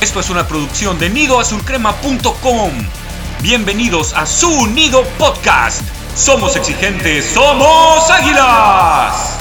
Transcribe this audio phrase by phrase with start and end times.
[0.00, 2.70] Esto es una producción de nidoazulcrema.com.
[3.42, 5.82] Bienvenidos a su Nido Podcast.
[6.14, 9.40] Somos exigentes, somos águilas.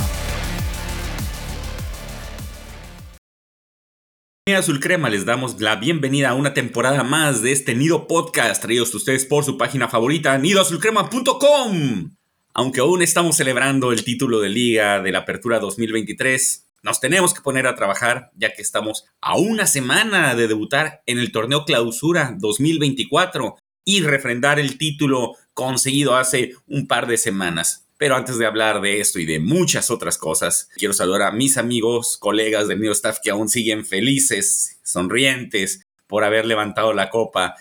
[4.58, 8.92] Azul Crema les damos la bienvenida a una temporada más de este Nido Podcast traídos
[8.96, 12.16] a ustedes por su página favorita nidoazulcrema.com.
[12.56, 17.42] Aunque aún estamos celebrando el título de liga de la Apertura 2023, nos tenemos que
[17.42, 22.34] poner a trabajar ya que estamos a una semana de debutar en el torneo Clausura
[22.40, 27.90] 2024 y refrendar el título conseguido hace un par de semanas.
[27.98, 31.58] Pero antes de hablar de esto y de muchas otras cosas, quiero saludar a mis
[31.58, 37.56] amigos, colegas del mío staff que aún siguen felices, sonrientes por haber levantado la copa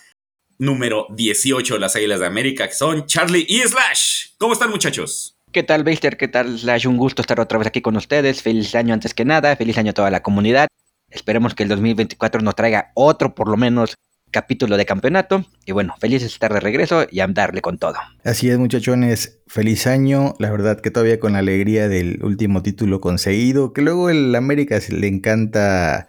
[0.56, 4.36] número 18 de las Águilas de América, que son Charlie y Slash.
[4.38, 5.35] ¿Cómo están muchachos?
[5.56, 6.18] ¿Qué tal, Beister?
[6.18, 6.86] ¿Qué tal, Slash?
[6.86, 8.42] Un gusto estar otra vez aquí con ustedes.
[8.42, 10.68] Feliz año antes que nada, feliz año a toda la comunidad.
[11.08, 13.94] Esperemos que el 2024 nos traiga otro, por lo menos,
[14.30, 15.46] capítulo de campeonato.
[15.64, 17.94] Y bueno, feliz de estar de regreso y a darle con todo.
[18.22, 19.40] Así es, muchachones.
[19.46, 20.34] Feliz año.
[20.38, 23.72] La verdad que todavía con la alegría del último título conseguido.
[23.72, 26.06] Que luego el América le encanta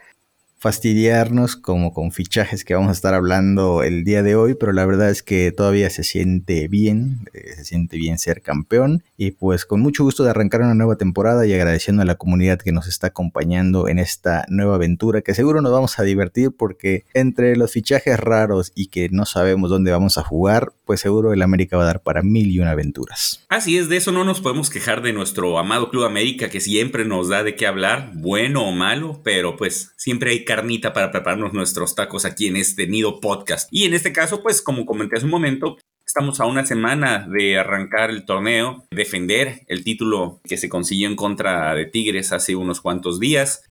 [0.57, 4.85] fastidiarnos como con fichajes que vamos a estar hablando el día de hoy, pero la
[4.85, 9.65] verdad es que todavía se siente bien, eh, se siente bien ser campeón y pues
[9.65, 12.87] con mucho gusto de arrancar una nueva temporada y agradeciendo a la comunidad que nos
[12.87, 17.71] está acompañando en esta nueva aventura que seguro nos vamos a divertir porque entre los
[17.71, 21.83] fichajes raros y que no sabemos dónde vamos a jugar, pues seguro el América va
[21.83, 23.45] a dar para mil y una aventuras.
[23.49, 27.05] Así es, de eso no nos podemos quejar de nuestro amado Club América que siempre
[27.05, 31.53] nos da de qué hablar, bueno o malo, pero pues siempre hay carnita para prepararnos
[31.53, 33.69] nuestros tacos aquí en este Nido Podcast.
[33.71, 35.77] Y en este caso, pues como comenté hace un momento,
[36.07, 41.17] Estamos a una semana de arrancar el torneo, defender el título que se consiguió en
[41.17, 43.65] contra de Tigres hace unos cuantos días.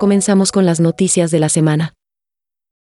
[0.00, 1.94] Comenzamos con las noticias de la semana.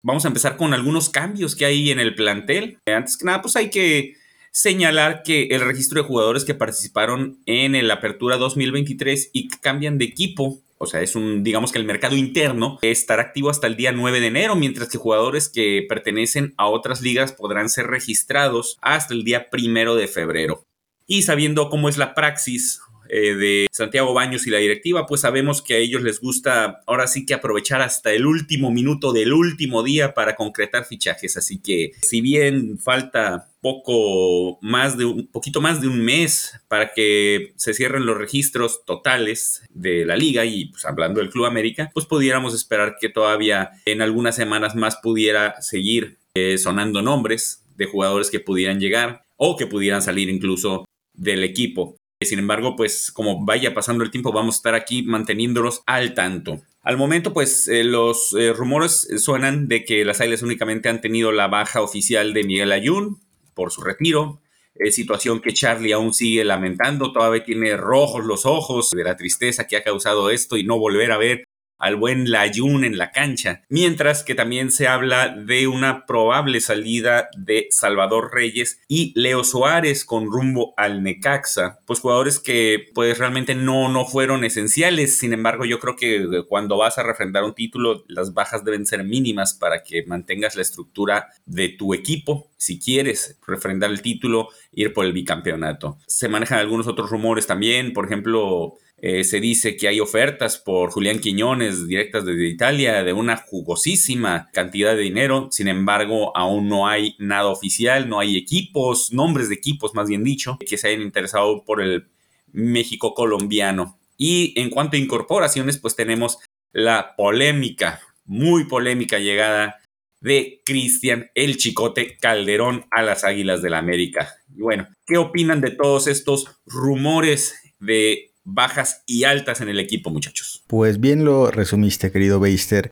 [0.04, 2.80] Vamos a empezar con algunos cambios que hay en el plantel.
[2.86, 4.16] Antes que nada, pues hay que
[4.52, 9.98] señalar que el registro de jugadores que participaron en el Apertura 2023 y que cambian
[9.98, 13.76] de equipo o sea, es un, digamos que el mercado interno estará activo hasta el
[13.76, 18.80] día 9 de enero, mientras que jugadores que pertenecen a otras ligas podrán ser registrados
[18.82, 20.66] hasta el día primero de febrero.
[21.06, 22.82] Y sabiendo cómo es la praxis
[23.14, 27.08] eh, de Santiago Baños y la directiva, pues sabemos que a ellos les gusta ahora
[27.08, 31.36] sí que aprovechar hasta el último minuto del último día para concretar fichajes.
[31.36, 36.94] Así que si bien falta poco más de un poquito más de un mes para
[36.94, 41.92] que se cierren los registros totales de la liga y pues hablando del Club América,
[41.94, 47.88] pues pudiéramos esperar que todavía en algunas semanas más pudiera seguir eh, sonando nombres de
[47.88, 51.98] jugadores que pudieran llegar o que pudieran salir incluso del equipo.
[52.22, 56.62] Sin embargo, pues como vaya pasando el tiempo, vamos a estar aquí manteniéndolos al tanto.
[56.84, 61.32] Al momento, pues eh, los eh, rumores suenan de que las Águilas únicamente han tenido
[61.32, 63.20] la baja oficial de Miguel Ayun,
[63.54, 64.42] por su retiro.
[64.90, 69.78] situación que Charlie aún sigue lamentando, todavía tiene rojos los ojos de la tristeza que
[69.78, 71.44] ha causado esto y no volver a ver
[71.82, 77.30] al buen Layun en la cancha, mientras que también se habla de una probable salida
[77.38, 83.56] de Salvador Reyes y Leo Suárez con rumbo al Necaxa, pues jugadores que pues realmente
[83.56, 88.04] no, no fueron esenciales, sin embargo yo creo que cuando vas a refrendar un título
[88.08, 93.40] las bajas deben ser mínimas para que mantengas la estructura de tu equipo, si quieres
[93.48, 95.98] refrendar el título, ir por el bicampeonato.
[96.08, 100.92] Se manejan algunos otros rumores también, por ejemplo, eh, se dice que hay ofertas por
[100.92, 105.48] Julián Quiñones directas desde Italia de una jugosísima cantidad de dinero.
[105.50, 110.24] Sin embargo, aún no hay nada oficial, no hay equipos, nombres de equipos más bien
[110.24, 112.10] dicho, que se hayan interesado por el
[112.52, 113.98] México colombiano.
[114.18, 116.38] Y en cuanto a incorporaciones, pues tenemos
[116.72, 119.78] la polémica, muy polémica llegada
[120.20, 124.32] de Cristian el Chicote Calderón a las Águilas del la América.
[124.56, 130.10] Y bueno, ¿qué opinan de todos estos rumores de bajas y altas en el equipo,
[130.10, 130.64] muchachos.
[130.68, 132.92] Pues bien lo resumiste, querido Beister.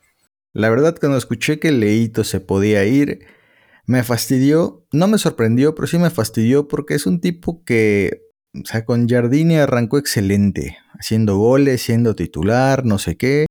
[0.53, 3.25] La verdad, cuando escuché que Leito se podía ir,
[3.85, 4.85] me fastidió.
[4.91, 8.23] No me sorprendió, pero sí me fastidió porque es un tipo que,
[8.53, 13.45] o sea, con Jardini arrancó excelente, haciendo goles, siendo titular, no sé qué.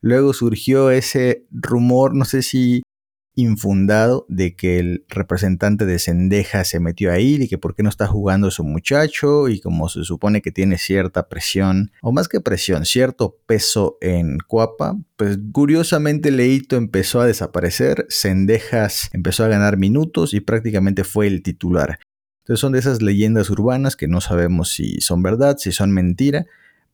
[0.00, 2.82] Luego surgió ese rumor, no sé si
[3.38, 7.88] infundado de que el representante de Sendeja se metió ahí y que por qué no
[7.88, 12.40] está jugando su muchacho y como se supone que tiene cierta presión, o más que
[12.40, 19.76] presión, cierto peso en Cuapa, pues curiosamente Leito empezó a desaparecer, Sendejas empezó a ganar
[19.76, 22.00] minutos y prácticamente fue el titular.
[22.40, 26.46] Entonces son de esas leyendas urbanas que no sabemos si son verdad, si son mentira,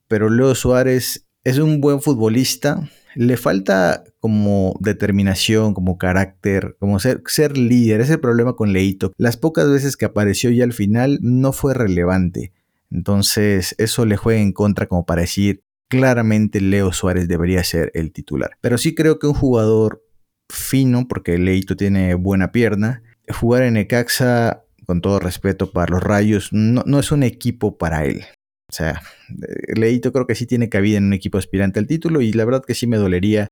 [0.09, 7.23] pero Leo Suárez es un buen futbolista, le falta como determinación, como carácter, como ser,
[7.27, 8.01] ser líder.
[8.01, 9.13] Ese es el problema con Leito.
[9.19, 12.53] Las pocas veces que apareció ya al final no fue relevante.
[12.91, 18.13] Entonces eso le juega en contra como para decir claramente Leo Suárez debería ser el
[18.13, 18.53] titular.
[18.61, 20.03] Pero sí creo que un jugador
[20.49, 26.53] fino, porque Leito tiene buena pierna, jugar en Ecaxa, con todo respeto para los Rayos,
[26.53, 28.25] no es un equipo para él.
[28.75, 29.01] O sea,
[29.77, 32.65] Leito creo que sí tiene cabida en un equipo aspirante al título y la verdad
[32.67, 33.47] que sí me dolería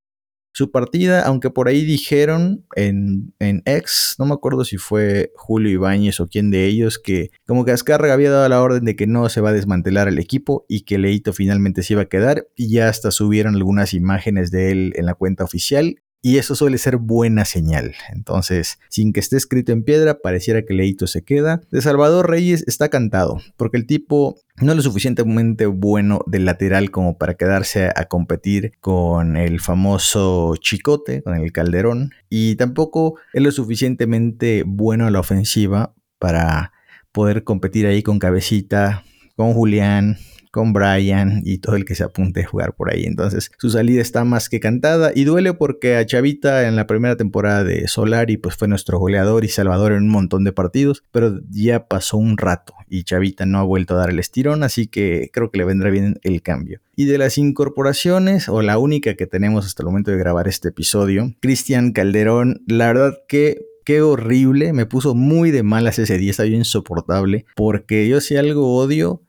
[0.53, 5.71] su partida, aunque por ahí dijeron en, en X, no me acuerdo si fue Julio
[5.71, 9.07] Ibáñez o quién de ellos, que como que Azcárraga había dado la orden de que
[9.07, 12.49] no se va a desmantelar el equipo y que Leito finalmente se iba a quedar
[12.57, 16.79] y ya hasta subieron algunas imágenes de él en la cuenta oficial y eso suele
[16.79, 17.95] ser buena señal.
[18.13, 21.61] Entonces, sin que esté escrito en piedra, pareciera que Leito se queda.
[21.73, 26.93] De Salvador Reyes está cantado, porque el tipo no es lo suficientemente bueno del lateral
[26.93, 33.43] como para quedarse a, competir con el famoso Chicote, con el Calderón, y tampoco es
[33.43, 36.73] lo suficientemente bueno a la ofensiva para
[37.11, 39.03] poder competir ahí con Cabecita,
[39.35, 40.19] con Julián,
[40.53, 43.05] con Brian y todo el que se apunte a jugar por ahí.
[43.05, 47.17] Entonces su salida está más que cantada y duele porque a Chavita en la primera
[47.17, 51.41] temporada de Solari pues fue nuestro goleador y salvador en un montón de partidos, pero
[51.51, 55.31] ya pasó un rato y Chavita no ha vuelto a dar el estirón, así que
[55.33, 56.81] creo que le vendrá bien el cambio.
[56.95, 60.69] Y de las incorporaciones, o la única que tenemos hasta el momento de grabar este
[60.69, 66.31] episodio, Cristian Calderón, la verdad que Qué horrible, me puso muy de malas ese día,
[66.31, 69.23] está insoportable, porque yo si algo odio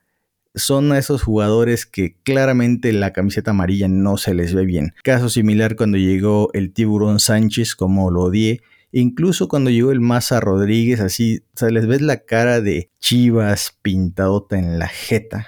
[0.55, 4.93] son a esos jugadores que claramente la camiseta amarilla no se les ve bien.
[5.03, 8.61] Caso similar cuando llegó el tiburón Sánchez, como lo odié.
[8.91, 13.77] Incluso cuando llegó el Maza Rodríguez, así, o sea, les ves la cara de chivas
[13.81, 15.47] pintadota en la jeta.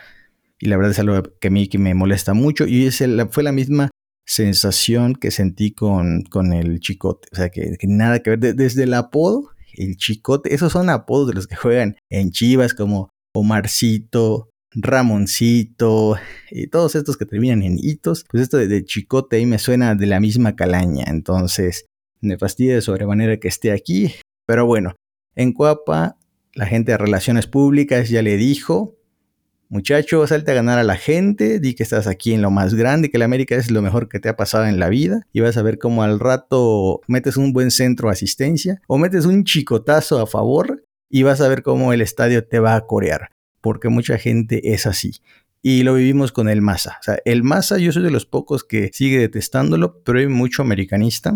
[0.60, 2.66] Y la verdad es algo que a mí que me molesta mucho.
[2.66, 2.90] Y
[3.30, 3.92] fue la misma
[4.26, 7.28] sensación que sentí con, con el chicote.
[7.32, 8.56] O sea, que, nada que ver.
[8.56, 13.10] desde el apodo, el chicote, esos son apodos de los que juegan en chivas como
[13.34, 16.18] Omarcito, Ramoncito
[16.52, 20.06] y todos estos que terminan en hitos, pues esto de, chicote ahí me suena de
[20.06, 21.86] la misma calaña, entonces
[22.20, 24.14] me fastidia de sobremanera que esté aquí,
[24.46, 24.96] pero bueno,
[25.36, 26.18] en Cuapa
[26.54, 28.98] la gente de relaciones públicas ya le dijo,
[29.70, 33.10] muchacho, salte a ganar a la gente, di que estás aquí en lo más grande,
[33.10, 35.56] que la América es lo mejor que te ha pasado en la vida y vas
[35.58, 40.20] a ver cómo al rato metes un buen centro de asistencia o metes un chicotazo
[40.20, 43.35] a favor y vas a ver cómo el estadio te va a corear
[43.66, 45.14] porque mucha gente es así.
[45.64, 46.98] Y lo vivimos con el Massa.
[47.00, 50.62] O sea, el Massa yo soy de los pocos que sigue detestándolo, pero hay mucho
[50.62, 51.36] americanista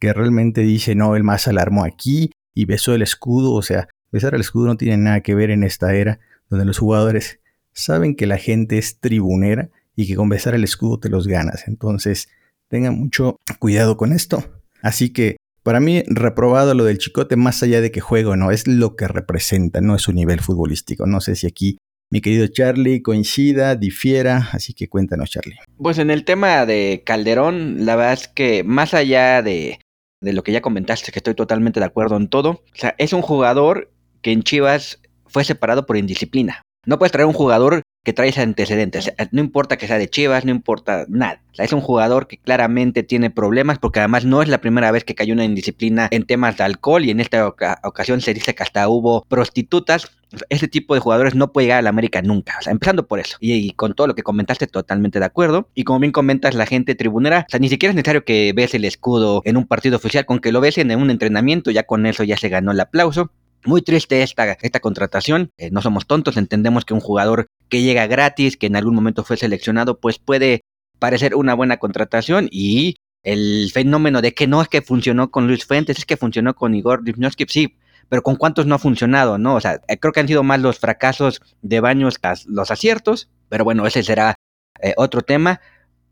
[0.00, 3.52] que realmente dice, no, el Massa la armó aquí y besó el escudo.
[3.52, 6.78] O sea, besar el escudo no tiene nada que ver en esta era donde los
[6.78, 7.40] jugadores
[7.74, 11.68] saben que la gente es tribunera y que con besar el escudo te los ganas.
[11.68, 12.30] Entonces,
[12.68, 14.42] tengan mucho cuidado con esto.
[14.80, 15.36] Así que
[15.68, 19.06] para mí, reprobado lo del chicote, más allá de que juego, no, es lo que
[19.06, 21.06] representa, no es su nivel futbolístico.
[21.06, 21.76] No sé si aquí
[22.10, 25.58] mi querido Charlie coincida, difiera, así que cuéntanos, Charlie.
[25.76, 29.78] Pues en el tema de Calderón, la verdad es que más allá de,
[30.22, 33.12] de lo que ya comentaste, que estoy totalmente de acuerdo en todo, o sea, es
[33.12, 33.92] un jugador
[34.22, 36.62] que en Chivas fue separado por indisciplina.
[36.86, 39.12] No puedes traer un jugador que trae antecedentes.
[39.32, 41.42] No importa que sea de Chivas, no importa nada.
[41.58, 45.14] es un jugador que claramente tiene problemas porque además no es la primera vez que
[45.14, 48.88] cayó una indisciplina en temas de alcohol y en esta ocasión se dice que hasta
[48.88, 50.10] hubo prostitutas.
[50.48, 52.58] Ese tipo de jugadores no puede llegar a la América nunca.
[52.64, 53.36] Empezando por eso.
[53.40, 55.68] Y, con todo lo que comentaste, totalmente de acuerdo.
[55.74, 58.72] Y como bien comentas, la gente tribunera, o sea, ni siquiera es necesario que ves
[58.74, 62.06] el escudo en un partido oficial, con que lo ves en un entrenamiento, ya con
[62.06, 63.30] eso ya se ganó el aplauso.
[63.64, 65.50] Muy triste esta, esta contratación.
[65.58, 69.24] Eh, no somos tontos, entendemos que un jugador que llega gratis, que en algún momento
[69.24, 70.62] fue seleccionado, pues puede
[70.98, 75.64] parecer una buena contratación y el fenómeno de que no es que funcionó con Luis
[75.66, 77.76] Fuentes, es que funcionó con Igor Divnowski, sí,
[78.08, 79.56] pero con cuántos no ha funcionado, ¿no?
[79.56, 83.28] O sea, eh, creo que han sido más los fracasos de Baños que los aciertos,
[83.48, 84.34] pero bueno, ese será
[84.80, 85.60] eh, otro tema.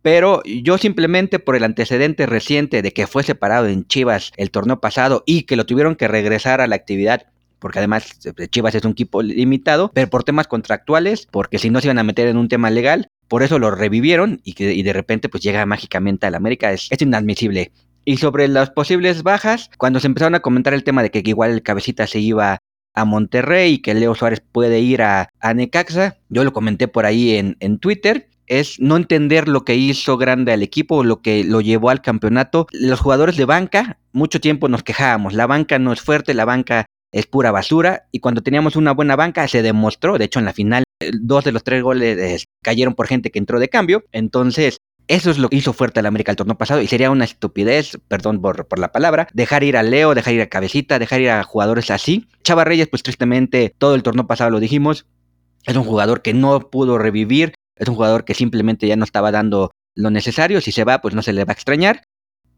[0.03, 4.81] Pero yo simplemente por el antecedente reciente de que fue separado en Chivas el torneo
[4.81, 7.26] pasado y que lo tuvieron que regresar a la actividad
[7.58, 11.80] porque además eh, Chivas es un equipo limitado, pero por temas contractuales, porque si no
[11.80, 14.92] se iban a meter en un tema legal, por eso lo revivieron y, que, de
[14.92, 17.72] repente pues llega mágicamente al América, es, es inadmisible.
[18.04, 21.50] Y sobre las posibles bajas, cuando se empezaron a comentar el tema de que igual
[21.50, 22.58] el cabecita se iba
[22.94, 27.04] a Monterrey y que Leo Suárez puede ir a, a Necaxa, yo lo comenté por
[27.04, 31.44] ahí en, en Twitter, es no entender lo que hizo grande al equipo, lo que
[31.44, 32.66] lo llevó al campeonato.
[32.72, 36.86] Los jugadores de banca, mucho tiempo nos quejábamos, la banca no es fuerte, la banca
[37.12, 38.08] es pura basura.
[38.12, 40.84] Y cuando teníamos una buena banca se demostró, de hecho en la final,
[41.20, 44.04] dos de los tres goles eh, cayeron por gente que entró de cambio.
[44.12, 47.25] Entonces, Eso es lo que hizo fuerte al América el torneo pasado y sería una
[47.25, 51.20] estupidez, perdón por, por, la palabra, dejar ir a Leo, dejar ir a Cabecita, dejar
[51.20, 52.26] ir a jugadores así.
[52.42, 55.06] Chava Reyes, pues tristemente, todo el torneo pasado lo dijimos,
[55.64, 59.30] es un jugador que no pudo revivir, es un jugador que simplemente ya no estaba
[59.30, 62.02] dando lo necesario, si se va, pues no se le va a extrañar.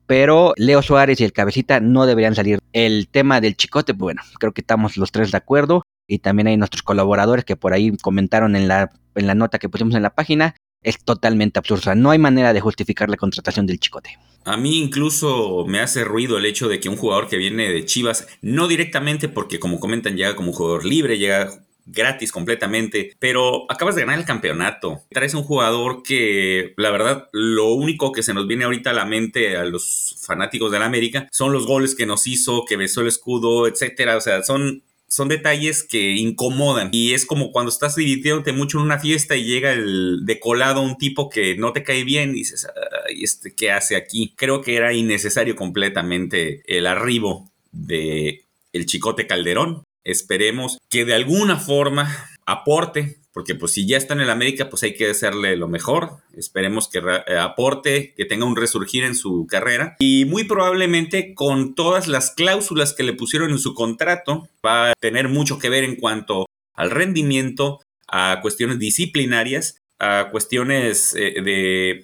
[0.08, 2.58] Pero Leo Suárez y el Cabecita no deberían salir.
[2.72, 5.82] El tema del chicote, pues bueno, creo que estamos los tres de acuerdo.
[6.08, 9.68] Y también hay nuestros colaboradores que por ahí comentaron en la, en la nota que
[9.68, 11.94] pusimos en la página es totalmente absurdo.
[11.94, 14.16] no hay manera de justificar la contratación del Chicote.
[14.44, 17.84] A mí incluso me hace ruido el hecho de que un jugador que viene de
[17.84, 23.94] Chivas, no directamente porque como comentan llega como jugador libre, llega gratis completamente, pero acabas
[23.94, 25.02] de ganar el campeonato.
[25.10, 29.06] Traes un jugador que, la verdad, lo único que se nos viene ahorita a la
[29.06, 33.08] mente a los fanáticos del América son los goles que nos hizo, que besó el
[33.08, 34.16] escudo, etcétera.
[34.16, 36.90] O sea, son son detalles que incomodan.
[36.92, 40.98] Y es como cuando estás divirtiéndote mucho en una fiesta y llega el decolado un
[40.98, 42.68] tipo que no te cae bien y dices,
[43.06, 44.34] Ay, este, ¿qué hace aquí?
[44.36, 49.82] Creo que era innecesario completamente el arribo de el Chicote Calderón.
[50.08, 54.82] Esperemos que de alguna forma aporte porque pues si ya está en el América, pues
[54.82, 56.16] hay que hacerle lo mejor.
[56.36, 59.94] Esperemos que eh, aporte, que tenga un resurgir en su carrera.
[60.00, 64.94] Y muy probablemente con todas las cláusulas que le pusieron en su contrato, va a
[64.98, 71.40] tener mucho que ver en cuanto al rendimiento, a cuestiones disciplinarias, a cuestiones eh,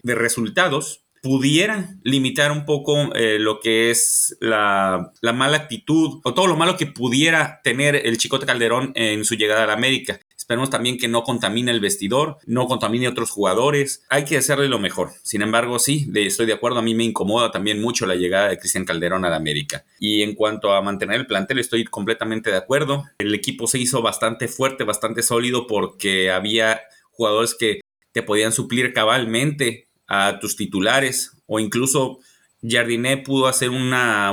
[0.05, 6.35] de, resultados, pudiera limitar un poco eh, lo que es la, la, mala actitud o
[6.35, 10.21] todo lo malo que pudiera tener el Chicote Calderón en su llegada a la América.
[10.37, 14.05] Esperemos también que no contamine el vestidor, no contamine otros jugadores.
[14.11, 15.13] Hay que hacerle lo mejor.
[15.23, 16.81] Sin embargo, sí, estoy de acuerdo.
[16.81, 19.87] A mí me incomoda también mucho la llegada de Cristian Calderón a la América.
[19.99, 23.05] Y en cuanto a mantener el plantel, estoy completamente de acuerdo.
[23.17, 27.81] El equipo se hizo bastante fuerte, bastante sólido porque había jugadores que
[28.13, 32.19] te podían suplir cabalmente a tus titulares o incluso
[32.67, 33.93] Jardiné pudo hacer un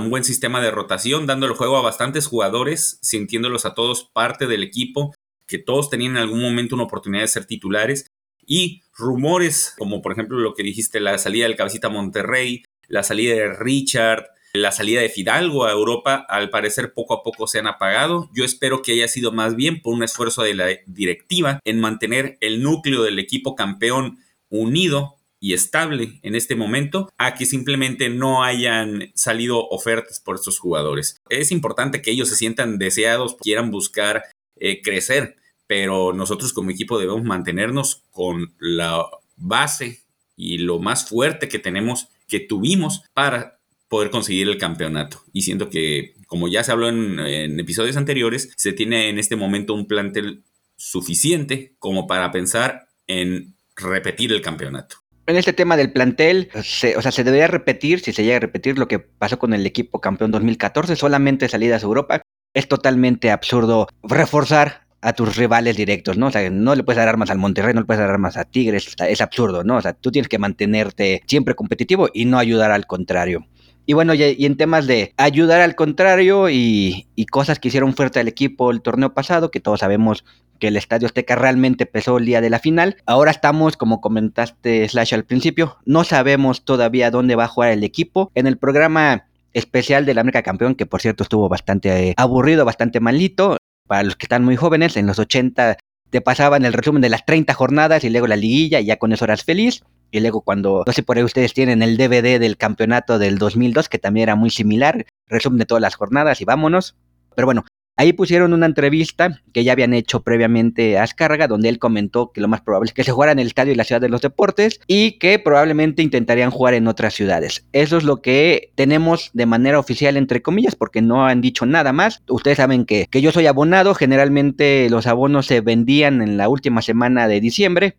[0.10, 4.64] buen sistema de rotación, dando el juego a bastantes jugadores, sintiéndolos a todos parte del
[4.64, 5.14] equipo
[5.48, 8.10] que todos tenían en algún momento una oportunidad de ser titulares
[8.46, 13.34] y rumores como por ejemplo lo que dijiste, la salida del cabecita Monterrey, la salida
[13.34, 17.68] de Richard, la salida de Fidalgo a Europa, al parecer poco a poco se han
[17.68, 18.30] apagado.
[18.34, 22.38] Yo espero que haya sido más bien por un esfuerzo de la directiva en mantener
[22.42, 28.44] el núcleo del equipo campeón unido y estable en este momento a que simplemente no
[28.44, 31.20] hayan salido ofertas por estos jugadores.
[31.28, 34.24] Es importante que ellos se sientan deseados, quieran buscar
[34.56, 35.36] eh, crecer
[35.72, 39.06] pero nosotros como equipo debemos mantenernos con la
[39.38, 40.02] base
[40.36, 43.58] y lo más fuerte que tenemos, que tuvimos para
[43.88, 45.22] poder conseguir el campeonato.
[45.32, 49.74] Y siento que, como ya se habló en, episodios anteriores, se tiene en este momento
[49.74, 50.44] un plantel
[50.76, 54.98] suficiente como para pensar en repetir el campeonato.
[55.28, 56.62] En este tema del plantel, o
[57.02, 60.02] sea, se debería repetir, si se llega a repetir lo que pasó con el equipo
[60.02, 62.22] campeón 2014, solamente salidas a Europa.
[62.54, 66.28] Es totalmente absurdo reforzar a tus rivales directos, ¿no?
[66.28, 68.46] O sea, no le puedes dar armas al Monterrey, no le puedes dar armas a
[68.46, 69.78] Tigres, es absurdo, ¿no?
[69.78, 73.46] O sea, tú tienes que mantenerte siempre competitivo y no ayudar al contrario.
[73.86, 78.28] Y bueno, y, en temas de ayudar al contrario y, cosas que hicieron fuerte al
[78.28, 80.26] equipo el torneo pasado, que todos sabemos
[80.60, 82.98] que el Estadio Azteca realmente pesó el día de la final.
[83.06, 87.84] Ahora estamos, como comentaste Slash al principio, no sabemos todavía dónde va a jugar el
[87.84, 88.32] equipo.
[88.36, 92.66] En el programa especial de la América Campeón, que por cierto estuvo bastante eh, aburrido,
[92.66, 93.58] bastante malito,
[93.88, 95.78] para los que están muy jóvenes, en los 80
[96.12, 99.14] te pasaban el resumen de las 30 jornadas y luego la liguilla y ya con
[99.14, 99.82] eso eras feliz.
[100.12, 103.90] Y luego cuando, no sé por ahí ustedes tienen el DVD del campeonato del 2002,
[103.90, 106.96] que también era muy similar, resumen de todas las jornadas y vámonos.
[107.36, 107.64] Pero bueno,
[107.98, 112.42] Ahí pusieron una entrevista que ya habían hecho previamente a Azcárraga, donde él comentó que
[112.42, 114.22] lo más probable es que se jugara en el estadio y la ciudad de los
[114.22, 117.68] deportes y que probablemente intentarían jugar en otras ciudades.
[117.74, 121.92] Eso es lo que tenemos de manera oficial, entre comillas, porque no han dicho nada
[121.94, 122.24] más.
[122.28, 126.82] Ustedes saben que, que yo soy abonado, generalmente los abonos se vendían en la última
[126.82, 127.98] semana de diciembre,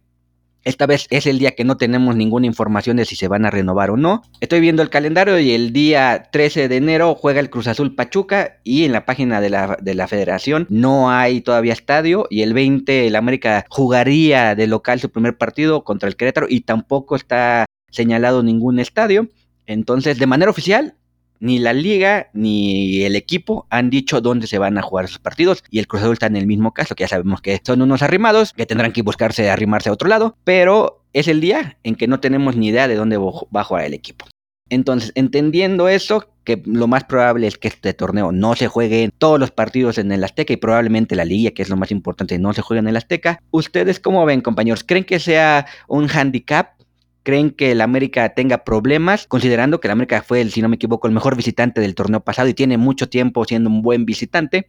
[0.64, 3.50] esta vez es el día que no tenemos ninguna información de si se van a
[3.50, 4.22] renovar o no.
[4.40, 8.58] Estoy viendo el calendario y el día 13 de enero juega el Cruz Azul Pachuca
[8.64, 12.54] y en la página de la, de la federación no hay todavía estadio y el
[12.54, 17.66] 20 el América jugaría de local su primer partido contra el Querétaro y tampoco está
[17.90, 19.28] señalado ningún estadio.
[19.66, 20.96] Entonces, de manera oficial,
[21.42, 25.64] ni la liga ni el equipo han dicho dónde se van a jugar sus partidos
[25.70, 28.52] y el Cruz está en el mismo caso, que ya sabemos que son unos arrimados,
[28.52, 32.20] que tendrán que buscarse arrimarse a otro lado, pero es el día en que no
[32.20, 34.24] tenemos ni idea de dónde va a jugar el equipo.
[34.70, 39.40] Entonces, entendiendo eso, que lo más probable es que este torneo no se juegue todos
[39.40, 42.52] los partidos en el Azteca y probablemente la liga, que es lo más importante, no
[42.52, 43.42] se juegue en el Azteca.
[43.50, 44.84] ¿Ustedes cómo ven, compañeros?
[44.84, 46.80] ¿Creen que sea un handicap
[47.22, 49.26] ¿Creen que el América tenga problemas?
[49.26, 52.48] Considerando que el América fue, si no me equivoco, el mejor visitante del torneo pasado
[52.48, 54.68] y tiene mucho tiempo siendo un buen visitante.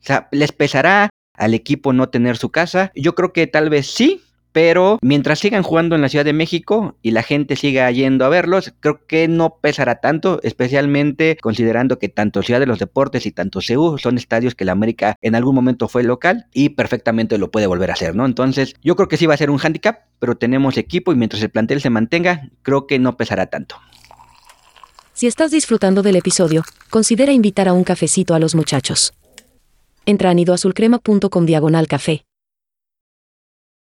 [0.00, 2.90] O sea, ¿les pesará al equipo no tener su casa?
[2.94, 6.96] Yo creo que tal vez sí, pero mientras sigan jugando en la Ciudad de México
[7.02, 12.08] y la gente siga yendo a verlos, creo que no pesará tanto, especialmente considerando que
[12.08, 15.54] tanto Ciudad de los Deportes y tanto CEU son estadios que la América en algún
[15.54, 18.26] momento fue local y perfectamente lo puede volver a hacer, ¿no?
[18.26, 21.42] Entonces, yo creo que sí va a ser un handicap, pero tenemos equipo y mientras
[21.42, 23.76] el plantel se mantenga, creo que no pesará tanto.
[25.12, 29.12] Si estás disfrutando del episodio, considera invitar a un cafecito a los muchachos.
[30.06, 32.24] Entra a nidoazulcrema.com diagonal café.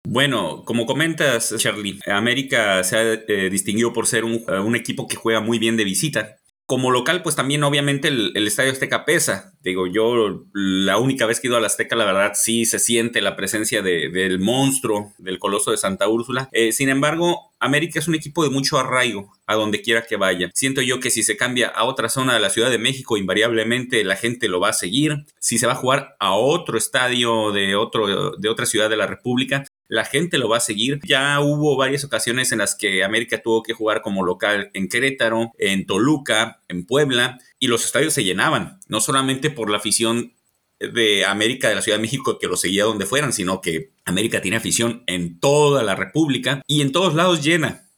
[0.08, 5.16] Bueno, como comentas, Charlie, América se ha eh, distinguido por ser un, un, equipo que
[5.16, 6.38] juega muy bien de visita.
[6.66, 9.54] Como local, pues también obviamente el, Estadio Azteca pesa.
[9.62, 13.22] Digo, yo la única vez que he ido al Azteca, la verdad sí se siente
[13.22, 16.48] la presencia de, del monstruo, del coloso de Santa Úrsula.
[16.52, 20.52] Eh, sin embargo, América es un equipo de mucho arraigo a donde quiera que vaya.
[20.54, 24.04] Siento yo que si se cambia a otra zona de la Ciudad de México, invariablemente
[24.04, 25.26] la gente lo va a seguir.
[25.40, 29.08] Si se va a jugar a otro estadio de, otro, de otra ciudad de la
[29.08, 31.02] República, la gente lo va a seguir.
[31.04, 35.52] Ya hubo varias ocasiones en las que América tuvo que jugar como local en Querétaro,
[35.58, 40.34] en Toluca, en Puebla, y los estadios se llenaban, no solamente por la afición
[40.80, 44.42] de América de la Ciudad de México que lo seguía donde fueran, sino que América
[44.42, 47.90] tiene afición en toda la República y en todos lados llena.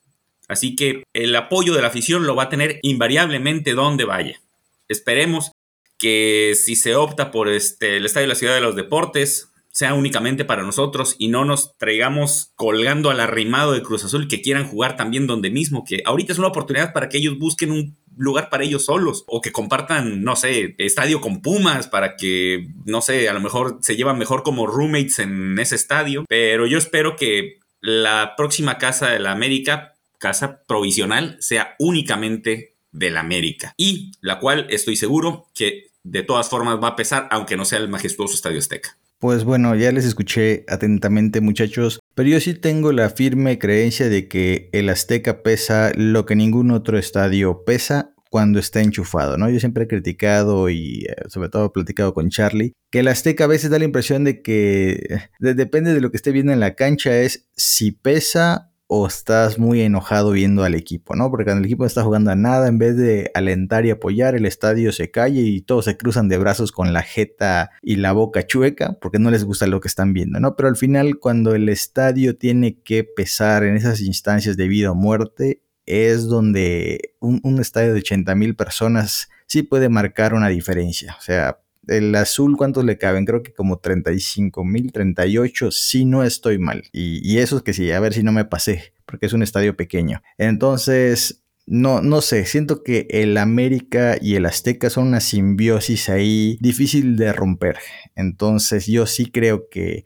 [0.48, 4.42] Así que el apoyo de la afición lo va a tener invariablemente donde vaya.
[4.88, 5.52] Esperemos
[6.00, 9.94] que si se opta por este, el Estadio de la Ciudad de los Deportes, sea
[9.94, 14.68] únicamente para nosotros y no nos traigamos colgando al arrimado de Cruz Azul que quieran
[14.68, 18.50] jugar también donde mismo, que ahorita es una oportunidad para que ellos busquen un lugar
[18.50, 23.30] para ellos solos o que compartan, no sé, estadio con Pumas para que, no sé,
[23.30, 27.60] a lo mejor se llevan mejor como roommates en ese estadio, pero yo espero que
[27.80, 34.40] la próxima casa de la América, casa provisional, sea únicamente de la América y la
[34.40, 38.36] cual estoy seguro que de todas formas va a pesar aunque no sea el majestuoso
[38.36, 38.98] Estadio Azteca.
[39.22, 44.28] Pues bueno, ya les escuché atentamente muchachos, pero yo sí tengo la firme creencia de
[44.28, 49.48] que el Azteca pesa lo que ningún otro estadio pesa cuando está enchufado, ¿no?
[49.48, 53.44] Yo siempre he criticado y eh, sobre todo he platicado con Charlie, que el Azteca
[53.44, 56.74] a veces da la impresión de que depende de lo que esté viendo en la
[56.74, 61.32] cancha es si pesa o estás muy enojado viendo al equipo, ¿no?
[61.32, 64.46] Porque cuando el equipo está jugando a nada, en vez de alentar y apoyar, el
[64.46, 68.46] estadio se calle y todos se cruzan de brazos con la jeta y la boca
[68.46, 70.58] chueca, porque no les gusta lo que están viendo, ¿no?
[70.58, 74.96] Pero al final, cuando el estadio tiene que pesar en esas instancias de vida o
[74.96, 81.16] muerte, es donde un, un estadio de 80 mil personas sí puede marcar una diferencia.
[81.18, 83.26] O sea, el azul, ¿cuántos le caben?
[83.26, 86.84] Creo que como 35 mil, 38, si no estoy mal.
[86.92, 89.44] Y, y eso es que sí, a ver si no me pasé, porque es un
[89.44, 90.22] estadio pequeño.
[90.38, 96.58] Entonces, no, no sé, siento que el América y el Azteca son una simbiosis ahí
[96.60, 97.78] difícil de romper.
[98.16, 100.06] Entonces, yo sí creo que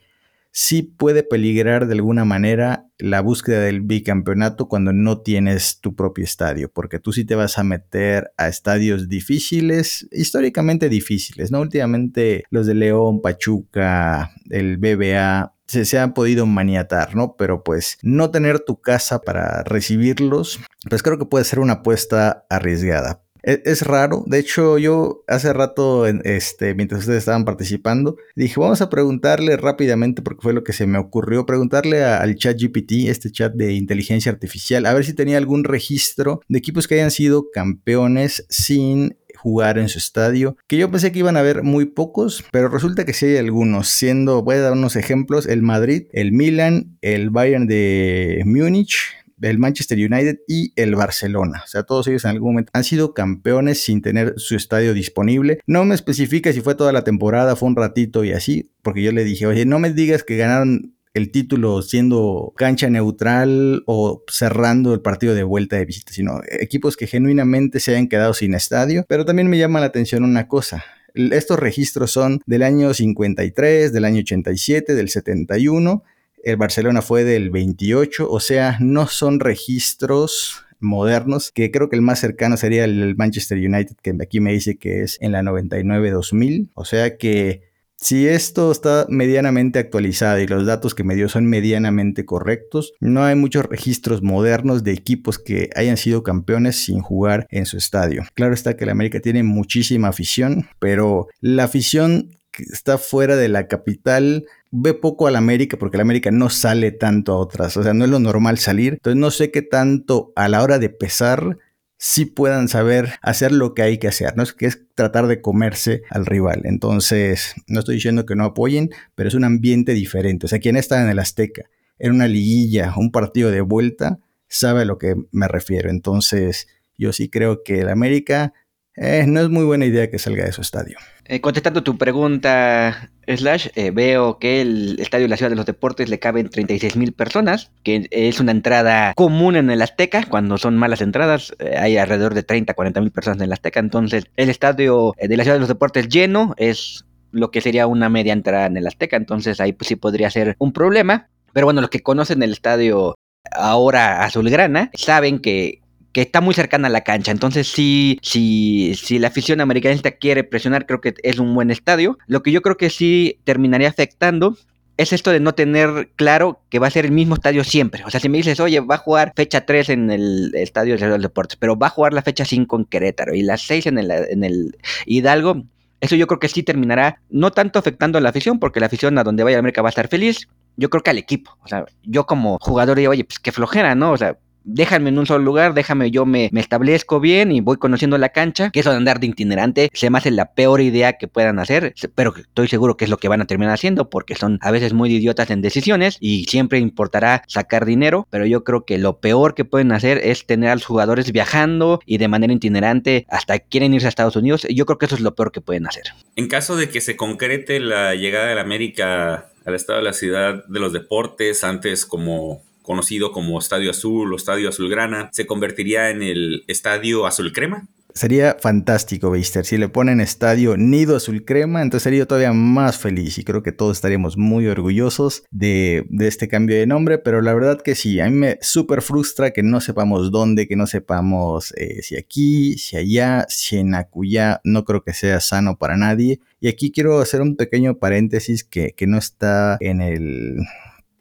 [0.55, 6.23] sí puede peligrar de alguna manera la búsqueda del bicampeonato cuando no tienes tu propio
[6.23, 11.59] estadio, porque tú sí te vas a meter a estadios difíciles, históricamente difíciles, ¿no?
[11.59, 17.35] Últimamente los de León, Pachuca, el BBA, se, se, han podido maniatar, ¿no?
[17.35, 22.45] Pero pues no tener tu casa para recibirlos, pues creo que puede ser una apuesta
[22.49, 23.24] arriesgada.
[23.45, 24.23] Es, es, raro.
[24.25, 30.23] De hecho, yo hace rato, este, mientras ustedes estaban participando, dije, vamos a preguntarle rápidamente,
[30.23, 34.31] porque fue lo que se me ocurrió, preguntarle al chat GPT, este chat de inteligencia
[34.31, 39.77] artificial, a ver si tenía algún registro de equipos que hayan sido campeones sin jugar
[39.77, 43.13] en su estadio, que yo pensé que iban a haber muy pocos, pero resulta que
[43.13, 47.67] sí hay algunos, siendo, voy a dar unos ejemplos, el Madrid, el Milan, el Bayern
[47.67, 51.61] de Múnich, el Manchester United y el Barcelona.
[51.63, 55.59] O sea, todos ellos en algún momento han sido campeones sin tener su estadio disponible.
[55.67, 59.11] No me especifica si fue toda la temporada, fue un ratito y así, porque yo
[59.11, 64.93] le dije, oye, no me digas que ganaron el título siendo cancha neutral o cerrando
[64.93, 69.05] el partido de vuelta de visita, sino equipos que genuinamente se hayan quedado sin estadio.
[69.07, 70.83] Pero también me llama la atención una cosa.
[71.13, 76.03] Estos registros son del año 53, del año 87, del 71
[76.45, 82.01] el Barcelona fue del 28, o sea, no son registros modernos, que creo que el
[82.01, 86.69] más cercano sería el Manchester United, que aquí me dice que es en la 99-2000,
[86.75, 87.63] o sea que
[87.97, 93.23] si esto está medianamente actualizado y los datos que me dio son medianamente correctos, no
[93.23, 98.23] hay muchos registros modernos de equipos que hayan sido campeones sin jugar en su estadio.
[98.36, 102.29] Claro está que la América tiene muchísima afición, pero la afición
[102.63, 106.91] está fuera de la capital ve poco a la América porque la América no sale
[106.91, 108.93] tanto a otras, o sea, no es lo normal salir.
[108.93, 111.57] Entonces no sé qué tanto a la hora de pesar
[111.97, 114.43] sí puedan saber hacer lo que hay que hacer, ¿no?
[114.43, 116.61] Es que es tratar de comerse al rival.
[116.65, 120.45] Entonces, no estoy diciendo que no apoyen, pero es un ambiente diferente.
[120.45, 121.63] O sea, quien está en el Azteca,
[121.97, 125.89] en una liguilla, un partido de vuelta, sabe a lo que me refiero.
[125.89, 128.53] Entonces, yo sí creo que el América
[128.97, 130.97] eh, no es muy buena idea que salga de su estadio.
[131.25, 135.65] Eh, contestando tu pregunta, Slash, eh, veo que el Estadio de la Ciudad de los
[135.65, 140.58] Deportes le caben 36 mil personas, que es una entrada común en el Azteca, cuando
[140.58, 144.49] son malas entradas, hay alrededor de 30, 40 mil personas en el Azteca, entonces el
[144.49, 148.67] Estadio de la Ciudad de los Deportes lleno es lo que sería una media entrada
[148.67, 152.03] en el Azteca, entonces ahí pues, sí podría ser un problema, pero bueno, los que
[152.03, 153.15] conocen el estadio
[153.51, 155.81] ahora azulgrana saben que
[156.15, 157.34] que está muy cercana a la cancha.
[157.34, 162.17] Entonces, si, si, si la afición americanista quiere presionar, creo que es un buen estadio.
[162.25, 164.56] Lo que yo creo que sí terminaría afectando
[164.95, 168.01] es esto de no tener claro que va a ser el mismo estadio siempre.
[168.06, 171.06] O sea, si me dices, oye, va a jugar fecha 3 en el estadio de
[171.06, 173.97] los Deportes, pero va a jugar la fecha 5 en Querétaro y la 6 en
[173.97, 175.65] el, en el Hidalgo,
[175.99, 179.17] eso yo creo que sí terminará no tanto afectando a la afición, porque la afición
[179.17, 180.47] a donde vaya América va a estar feliz.
[180.78, 181.58] Yo creo que al equipo.
[181.62, 184.12] O sea, yo como jugador digo, oye, pues qué flojera, ¿no?
[184.12, 188.17] O sea, déjame en un solo lugar, déjame yo me, establezco bien y voy conociendo
[188.17, 191.28] la cancha, que eso de andar de itinerante se me hace la peor idea que
[191.28, 194.58] puedan hacer, pero estoy seguro que es lo que van a terminar haciendo porque son
[194.62, 198.97] a veces muy idiotas en decisiones y siempre importará sacar dinero, pero yo creo que
[198.97, 203.25] lo peor que pueden hacer es tener a los jugadores viajando y de manera itinerante
[203.30, 205.88] hasta quieren irse a Estados Unidos, yo creo que eso es lo peor que pueden
[205.88, 206.04] hacer.
[206.36, 210.13] En caso de que se concrete la llegada de la América al estado de la
[210.13, 216.09] ciudad de los deportes, antes como conocido como Estadio Azul o Estadio Azulgrana, se convertiría
[216.09, 217.87] en el Estadio Azul Crema.
[218.15, 219.65] Sería fantástico, Beister.
[219.65, 223.73] Si le ponen estadio Nido Azul Crema, entonces sería todavía más feliz y creo que
[223.73, 228.29] todos estaríamos muy orgullosos de, este cambio de nombre, pero la verdad que sí, a
[228.29, 232.95] mí me súper frustra que no sepamos dónde, que no sepamos eh, si aquí, si
[232.95, 236.39] allá, si en Acuyá, no creo que sea sano para nadie.
[236.61, 240.59] Y aquí quiero hacer un pequeño paréntesis que, que no está en el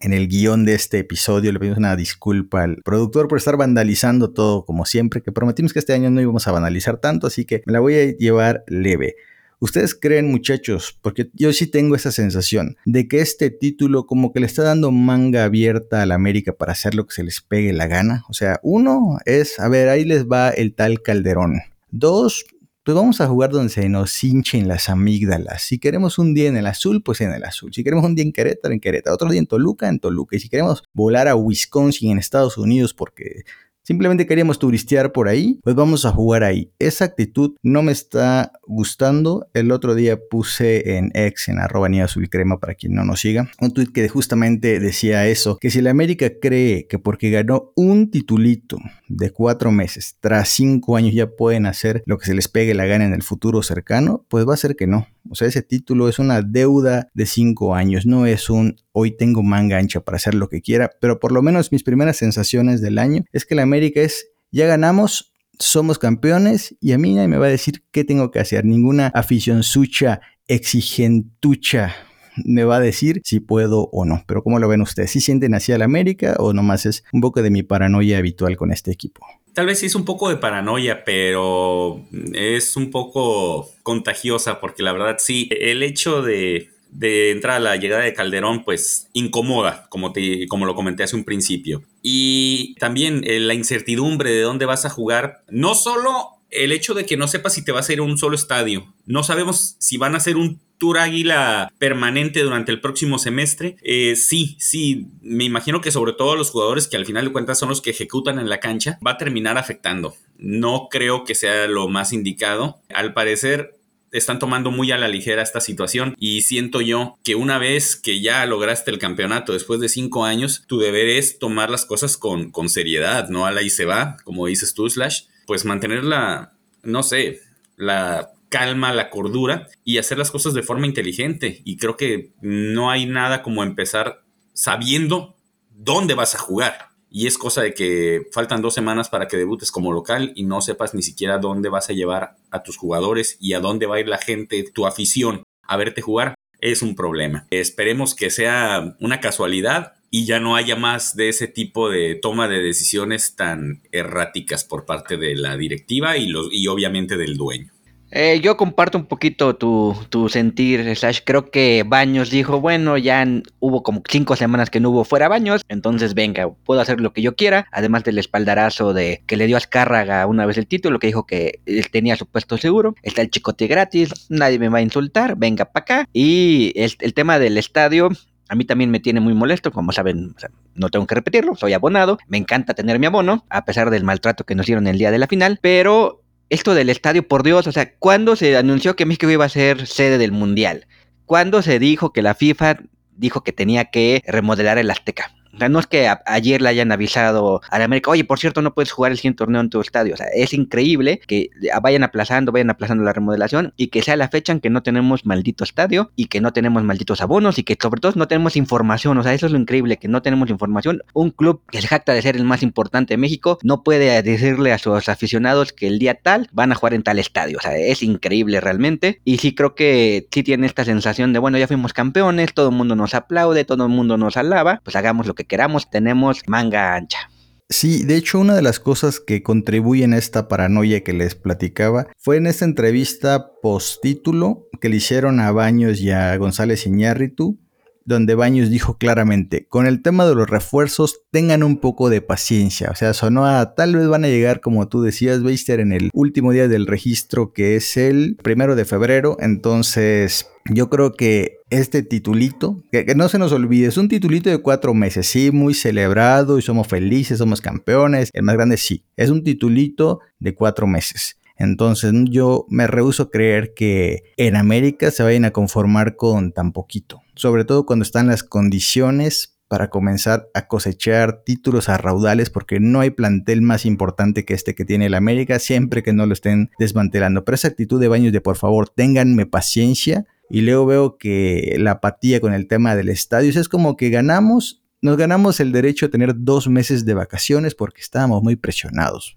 [0.05, 1.51] en el guion de este episodio.
[1.51, 5.79] Le pedimos una disculpa al productor por estar vandalizando todo como siempre, que prometimos que
[5.79, 9.17] este año no íbamos a vandalizar tanto, así que me la voy a llevar leve.
[9.61, 10.99] ¿Ustedes creen, muchachos?
[11.01, 14.91] Porque yo sí tengo esa sensación de que este título como que le está dando
[14.91, 18.25] manga abierta a la América para hacer lo que se les pegue la gana.
[18.29, 21.63] O sea, uno es, a ver, ahí les va el tal Calderón.
[21.91, 22.45] Dos,
[22.85, 25.63] pues vamos a jugar donde se nos hinchen las amígdalas.
[25.63, 27.73] Si queremos un día en el azul, pues en el azul.
[27.73, 29.15] Si queremos un día en Querétaro, en Querétaro.
[29.15, 30.37] Otro día en Toluca, en Toluca.
[30.37, 33.45] Y si queremos volar a Wisconsin, en Estados Unidos, porque
[33.85, 36.73] simplemente queríamos turistear por ahí, pues vamos a jugar ahí.
[36.79, 39.47] Esa actitud no me está gustando.
[39.55, 43.21] El otro día puse en X, en arroba ni azul crema para quien no nos
[43.21, 47.73] siga, un tweet que justamente decía eso, que si la América cree que porque ganó
[47.77, 52.49] un titulito de cuatro meses, tras cinco años ya pueden hacer lo que se les
[52.49, 55.07] pegue la gana en el futuro cercano, pues va a ser que no.
[55.29, 59.43] O sea, ese título es una deuda de cinco años, no es un hoy tengo
[59.43, 62.99] manga ancha para hacer lo que quiera, pero por lo menos mis primeras sensaciones del
[62.99, 67.39] año es que la América es, ya ganamos, somos campeones y a mí nadie me
[67.39, 71.95] va a decir qué tengo que hacer, ninguna afición sucha, exigentucha
[72.37, 74.25] me va a decir si puedo o no.
[74.27, 75.11] Pero ¿cómo lo ven ustedes?
[75.11, 78.57] ¿Si sienten así a la América o nomás es un poco de mi paranoia habitual
[78.57, 79.25] con este equipo?
[79.53, 84.93] Tal vez sí es un poco de paranoia, pero es un poco contagiosa porque la
[84.93, 90.47] verdad sí, el hecho de, entrar a la llegada de Calderón pues incomoda, como, te,
[90.49, 91.83] como lo comenté hace un principio.
[92.03, 97.05] Y también eh, la incertidumbre de dónde vas a jugar, no solo el hecho de
[97.05, 99.97] que no sepas si te vas a ir a un solo estadio, no sabemos si
[99.97, 103.77] van a ser un Tour Águila permanente durante el próximo semestre.
[103.83, 107.59] Eh, sí, sí, me imagino que sobre todo los jugadores que al final de cuentas
[107.59, 110.15] son los que ejecutan en la cancha, va a terminar afectando.
[110.37, 112.81] No creo que sea lo más indicado.
[112.93, 113.79] Al parecer,
[114.15, 118.21] están tomando muy a la ligera esta situación y siento yo que una vez que
[118.21, 122.51] ya lograste el campeonato después de cinco años, tu deber es tomar las cosas con,
[122.51, 126.53] con seriedad, no a la y se va, como dices tú, Slash, pues mantener la,
[126.85, 127.41] no sé,
[127.77, 131.61] la calma, la cordura y hacer las cosas de forma inteligente.
[131.65, 134.23] Y creo que no hay nada como empezar
[134.53, 135.37] sabiendo
[135.71, 136.94] dónde vas a jugar.
[137.17, 140.61] Y es cosa de que faltan dos semanas para que debutes como local y no
[140.61, 144.01] sepas ni siquiera dónde vas a llevar a tus jugadores y a dónde va a
[144.01, 146.35] ir la gente, tu afición, a verte jugar.
[146.59, 147.47] Es un problema.
[147.51, 152.49] Esperemos que sea una casualidad y ya no haya más de ese tipo de toma
[152.49, 157.74] de decisiones tan erráticas por parte de la directiva y, los, y obviamente del dueño.
[158.17, 161.23] Eh, yo comparto un poquito tu, tu sentir, Slash.
[161.25, 163.27] Creo que Baños dijo, bueno, ya
[163.59, 167.23] hubo como cinco semanas que no hubo fuera Baños, entonces venga, puedo hacer lo que
[167.23, 171.01] yo quiera, además del espaldarazo de que le dio a Azcárraga una vez el título,
[171.01, 174.79] que dijo que él tenía su puesto seguro, está el chicote gratis, nadie me va
[174.79, 176.09] a insultar, venga para acá.
[176.13, 178.11] Y el, el tema del estadio,
[178.49, 180.37] a mí también me tiene muy molesto, como saben,
[180.77, 184.45] no tengo que repetirlo, soy abonado, me encanta tener mi abono, a pesar del maltrato
[184.45, 186.24] que nos dieron el día de la final, pero
[186.55, 189.87] esto del estadio, por Dios, o sea, ¿cuándo se anunció que México iba a ser
[189.87, 190.87] sede del Mundial?
[191.27, 192.79] ¿Cuándo se dijo que la FIFA
[193.17, 195.35] dijo que tenía que remodelar el Azteca?
[195.55, 198.63] O sea, no es que ayer le hayan avisado a la América, oye, por cierto,
[198.63, 200.15] no puedes jugar el siguiente torneo en tu estadio.
[200.15, 201.51] O sea, es increíble que
[201.83, 205.27] vayan aplazando, vayan aplazando la remodelación y que sea la fecha en que no tenemos
[205.27, 209.19] maldito estadio y que no tenemos malditos abonos y que sobre todo no tenemos información.
[209.19, 211.03] O sea, eso es lo increíble, que no tenemos información.
[211.13, 214.73] Un club que se jacta de ser el más importante de México no puede decirle
[214.73, 217.59] a sus aficionados que el día tal van a jugar en tal estadio.
[217.59, 219.21] O sea, es increíble realmente.
[219.25, 222.75] Y sí creo que sí tiene esta sensación de, bueno, ya fuimos campeones, todo el
[222.75, 226.95] mundo nos aplaude, todo el mundo nos alaba, pues hagamos lo que queramos, tenemos manga
[226.95, 227.31] ancha.
[227.71, 232.07] Sí, de hecho una de las cosas que contribuyen a esta paranoia que les platicaba
[232.19, 237.59] fue en esta entrevista post título que le hicieron a Baños y a González Iñárritu,
[238.05, 242.91] donde Baños dijo claramente, con el tema de los refuerzos tengan un poco de paciencia,
[242.91, 246.11] o sea, sonó a tal vez van a llegar como tú decías, Beister, en el
[246.13, 252.03] último día del registro que es el primero de febrero, entonces yo creo que este
[252.03, 255.75] titulito, que, que, no se nos olvide, es un titulito de cuatro meses, sí, muy
[255.75, 260.87] celebrado y somos felices, somos campeones, el más grande sí, es un titulito de cuatro
[260.87, 261.37] meses.
[261.57, 266.73] Entonces yo me rehuso a creer que en América se vayan a conformar con tan
[266.73, 272.81] poquito, sobre todo cuando están las condiciones para comenzar a cosechar títulos a raudales porque
[272.81, 276.33] no hay plantel más importante que este que tiene el América siempre que no lo
[276.33, 277.45] estén desmantelando.
[277.45, 281.93] Pero esa actitud de baños de por favor, ténganme paciencia, y luego veo que la
[281.93, 286.11] apatía con el tema del estadio es como que ganamos, nos ganamos el derecho a
[286.11, 289.37] tener dos meses de vacaciones porque estábamos muy presionados.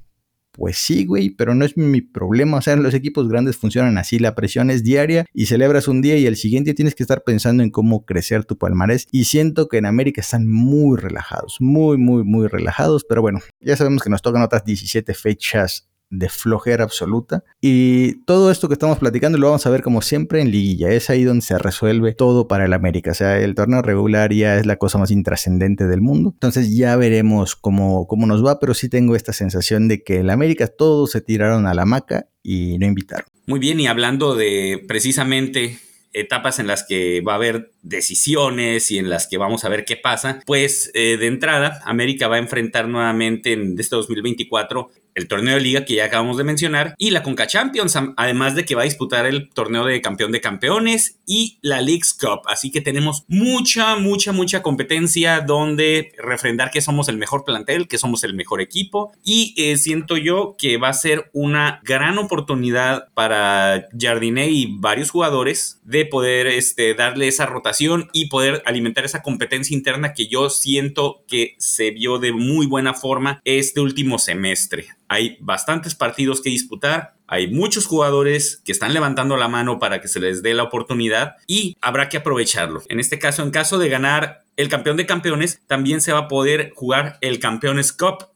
[0.57, 2.57] Pues sí, güey, pero no es mi problema.
[2.57, 4.17] O sea, los equipos grandes funcionan así.
[4.17, 7.61] La presión es diaria y celebras un día y el siguiente tienes que estar pensando
[7.61, 9.07] en cómo crecer tu palmarés.
[9.11, 13.05] Y siento que en América están muy relajados, muy, muy, muy relajados.
[13.07, 17.43] Pero bueno, ya sabemos que nos tocan otras 17 fechas de flojera absoluta.
[17.61, 20.89] Y todo esto que estamos platicando lo vamos a ver como siempre en liguilla.
[20.91, 23.11] Es ahí donde se resuelve todo para el América.
[23.11, 26.31] O sea, el torneo regular ya es la cosa más intrascendente del mundo.
[26.33, 30.29] Entonces ya veremos cómo, cómo nos va, pero sí tengo esta sensación de que el
[30.29, 33.25] América todos se tiraron a la maca y no invitaron.
[33.45, 35.79] Muy bien, y hablando de precisamente
[36.13, 39.85] etapas en las que va a haber decisiones y en las que vamos a ver
[39.85, 45.27] qué pasa, pues eh, de entrada América va a enfrentar nuevamente en este 2024 el
[45.27, 48.75] torneo de liga que ya acabamos de mencionar y la Conca Champions, además de que
[48.75, 52.41] va a disputar el torneo de campeón de campeones y la Leagues Cup.
[52.45, 57.97] Así que tenemos mucha, mucha, mucha competencia donde refrendar que somos el mejor plantel, que
[57.97, 63.07] somos el mejor equipo y eh, siento yo que va a ser una gran oportunidad
[63.15, 69.23] para Jardiné y varios jugadores de poder este, darle esa rotación y poder alimentar esa
[69.23, 74.85] competencia interna que yo siento que se vio de muy buena forma este último semestre.
[75.07, 80.07] Hay bastantes partidos que disputar, hay muchos jugadores que están levantando la mano para que
[80.07, 82.83] se les dé la oportunidad y habrá que aprovecharlo.
[82.89, 86.27] En este caso, en caso de ganar el campeón de campeones, también se va a
[86.27, 88.29] poder jugar el Campeones Cup.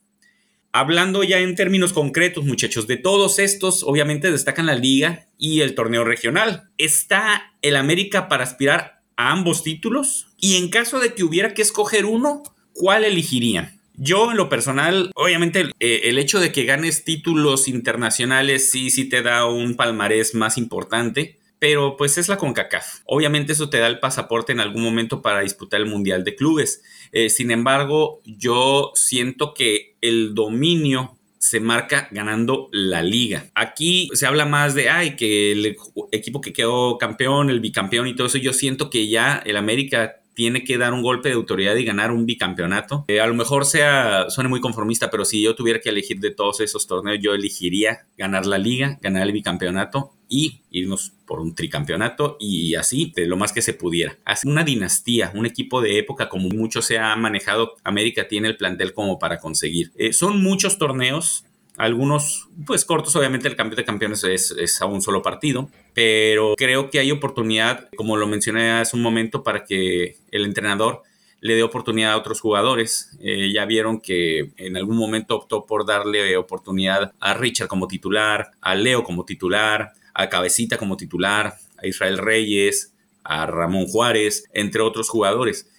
[0.73, 5.75] Hablando ya en términos concretos, muchachos, de todos estos, obviamente destacan la liga y el
[5.75, 6.69] torneo regional.
[6.77, 10.27] ¿Está el América para aspirar a ambos títulos?
[10.37, 13.80] Y en caso de que hubiera que escoger uno, ¿cuál elegirían?
[14.03, 19.07] Yo en lo personal, obviamente eh, el hecho de que ganes títulos internacionales sí, sí
[19.07, 23.01] te da un palmarés más importante, pero pues es la CONCACAF.
[23.05, 26.81] Obviamente eso te da el pasaporte en algún momento para disputar el Mundial de Clubes.
[27.11, 33.51] Eh, sin embargo, yo siento que el dominio se marca ganando la liga.
[33.53, 35.77] Aquí se habla más de, ay, que el
[36.11, 40.20] equipo que quedó campeón, el bicampeón y todo eso, yo siento que ya el América
[40.33, 43.05] tiene que dar un golpe de autoridad y ganar un bicampeonato.
[43.07, 46.31] Eh, a lo mejor sea, suene muy conformista, pero si yo tuviera que elegir de
[46.31, 51.53] todos esos torneos, yo elegiría ganar la liga, ganar el bicampeonato y irnos por un
[51.53, 54.17] tricampeonato y así de lo más que se pudiera.
[54.23, 58.55] Hacer una dinastía, un equipo de época como mucho se ha manejado, América tiene el
[58.55, 59.91] plantel como para conseguir.
[59.97, 61.45] Eh, son muchos torneos,
[61.77, 66.89] algunos, pues cortos, obviamente el cambio de campeones es, a un solo partido, pero creo
[66.89, 71.03] que hay oportunidad, como lo mencioné hace un momento, para que el entrenador
[71.39, 73.17] le dé oportunidad a otros jugadores.
[73.19, 78.51] Eh, ya vieron que en algún momento optó por darle oportunidad a Richard como titular,
[78.61, 84.81] a Leo como titular, a Cabecita como titular, a Israel Reyes, a Ramón Juárez, entre
[84.81, 85.70] otros jugadores.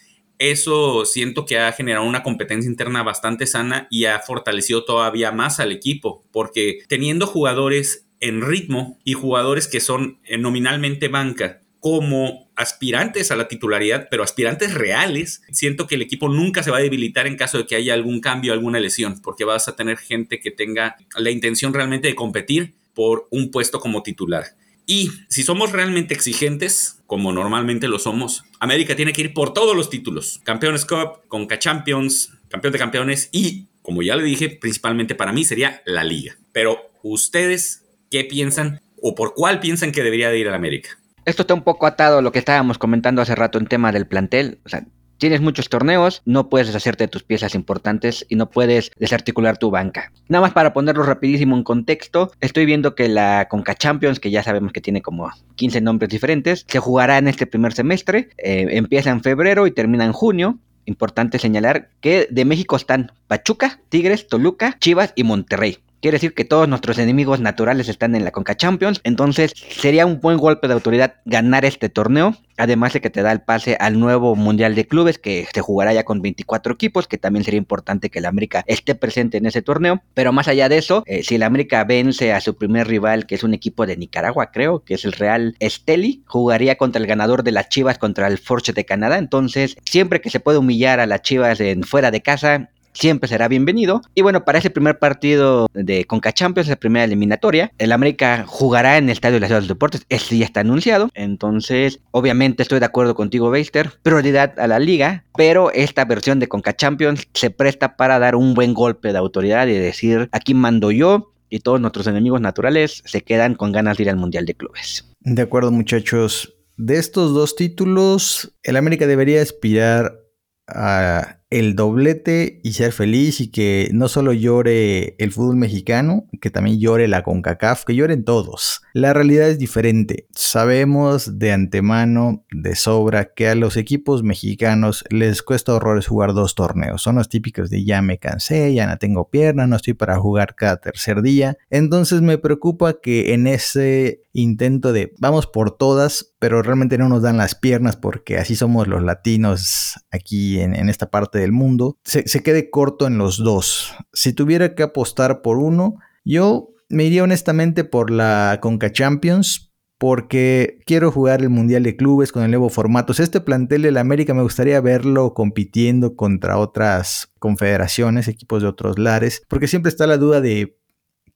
[0.44, 5.60] Eso siento que ha generado una competencia interna bastante sana y ha fortalecido todavía más
[5.60, 12.50] al equipo, porque teniendo jugadores en ritmo y jugadores que son eh, nominalmente banca como
[12.56, 16.82] aspirantes a la titularidad, pero aspirantes reales, siento que el equipo nunca se va a
[16.82, 20.40] debilitar en caso de que haya algún cambio, alguna lesión, porque vas a tener gente
[20.40, 24.56] que tenga la intención realmente de competir por un puesto como titular.
[24.86, 29.76] Y si somos realmente exigentes, como normalmente lo somos, América tiene que ir por todos
[29.76, 30.40] los títulos.
[30.44, 35.44] Campeones Cup, Conca Champions, campeón de campeones y, como ya le dije, principalmente para mí
[35.44, 36.36] sería la liga.
[36.52, 40.98] Pero ustedes, ¿qué piensan o por cuál piensan que debería de ir a América?
[41.24, 44.06] Esto está un poco atado a lo que estábamos comentando hace rato en tema del
[44.06, 44.58] plantel.
[44.64, 44.84] O sea,
[45.22, 49.70] tienes muchos torneos, no puedes deshacerte de tus piezas importantes y no puedes desarticular tu
[49.70, 50.10] banca.
[50.26, 54.42] Nada más para ponerlo rapidísimo en contexto, estoy viendo que la Conca Champions, que ya
[54.42, 59.10] sabemos que tiene como 15 nombres diferentes, se jugará en este primer semestre, eh, empieza
[59.10, 60.58] en febrero y termina en junio.
[60.86, 65.78] Importante señalar que de México están Pachuca, Tigres, Toluca, Chivas y Monterrey.
[66.02, 69.00] Quiere decir que todos nuestros enemigos naturales están en la Conca Champions.
[69.04, 72.34] Entonces sería un buen golpe de autoridad ganar este torneo.
[72.56, 75.94] Además de que te da el pase al nuevo Mundial de Clubes que se jugará
[75.94, 79.62] ya con 24 equipos, que también sería importante que el América esté presente en ese
[79.62, 80.02] torneo.
[80.12, 83.36] Pero más allá de eso, eh, si el América vence a su primer rival, que
[83.36, 87.44] es un equipo de Nicaragua, creo, que es el Real Esteli, jugaría contra el ganador
[87.44, 89.18] de las Chivas contra el Forge de Canadá.
[89.18, 93.48] Entonces, siempre que se puede humillar a las Chivas en fuera de casa, siempre será
[93.48, 94.02] bienvenido.
[94.14, 98.98] Y bueno, para ese primer partido de Conca Champions, la primera eliminatoria, el América jugará
[98.98, 100.06] en el Estadio de la Ciudad de los Deportes.
[100.08, 101.08] Este ya está anunciado.
[101.14, 103.92] Entonces, obviamente estoy de acuerdo contigo, Beister.
[104.02, 108.54] Prioridad a la liga, pero esta versión de Conca Champions se presta para dar un
[108.54, 111.28] buen golpe de autoridad y decir, aquí mando yo.
[111.48, 115.12] Y todos nuestros enemigos naturales se quedan con ganas de ir al Mundial de Clubes.
[115.20, 116.54] De acuerdo, muchachos.
[116.78, 120.18] De estos dos títulos, el América debería aspirar
[120.66, 126.50] a el doblete y ser feliz y que no solo llore el fútbol mexicano, que
[126.50, 128.80] también llore la CONCACAF, que lloren todos.
[128.94, 130.26] La realidad es diferente.
[130.34, 136.54] Sabemos de antemano, de sobra, que a los equipos mexicanos les cuesta horrores jugar dos
[136.54, 137.02] torneos.
[137.02, 140.54] Son los típicos de ya me cansé, ya no tengo pierna, no estoy para jugar
[140.54, 141.58] cada tercer día.
[141.68, 147.22] Entonces me preocupa que en ese intento de vamos por todas, pero realmente no nos
[147.22, 151.98] dan las piernas porque así somos los latinos aquí en, en esta parte del mundo,
[152.04, 153.94] se, quede corto en los dos.
[154.12, 160.80] Si tuviera que apostar por uno, yo me iría honestamente por la Conca Champions, porque
[160.84, 163.12] quiero jugar el Mundial de Clubes con el nuevo formato.
[163.12, 168.98] este plantel de la América me gustaría verlo compitiendo contra otras confederaciones, equipos de otros
[168.98, 170.76] lares, porque siempre está la duda de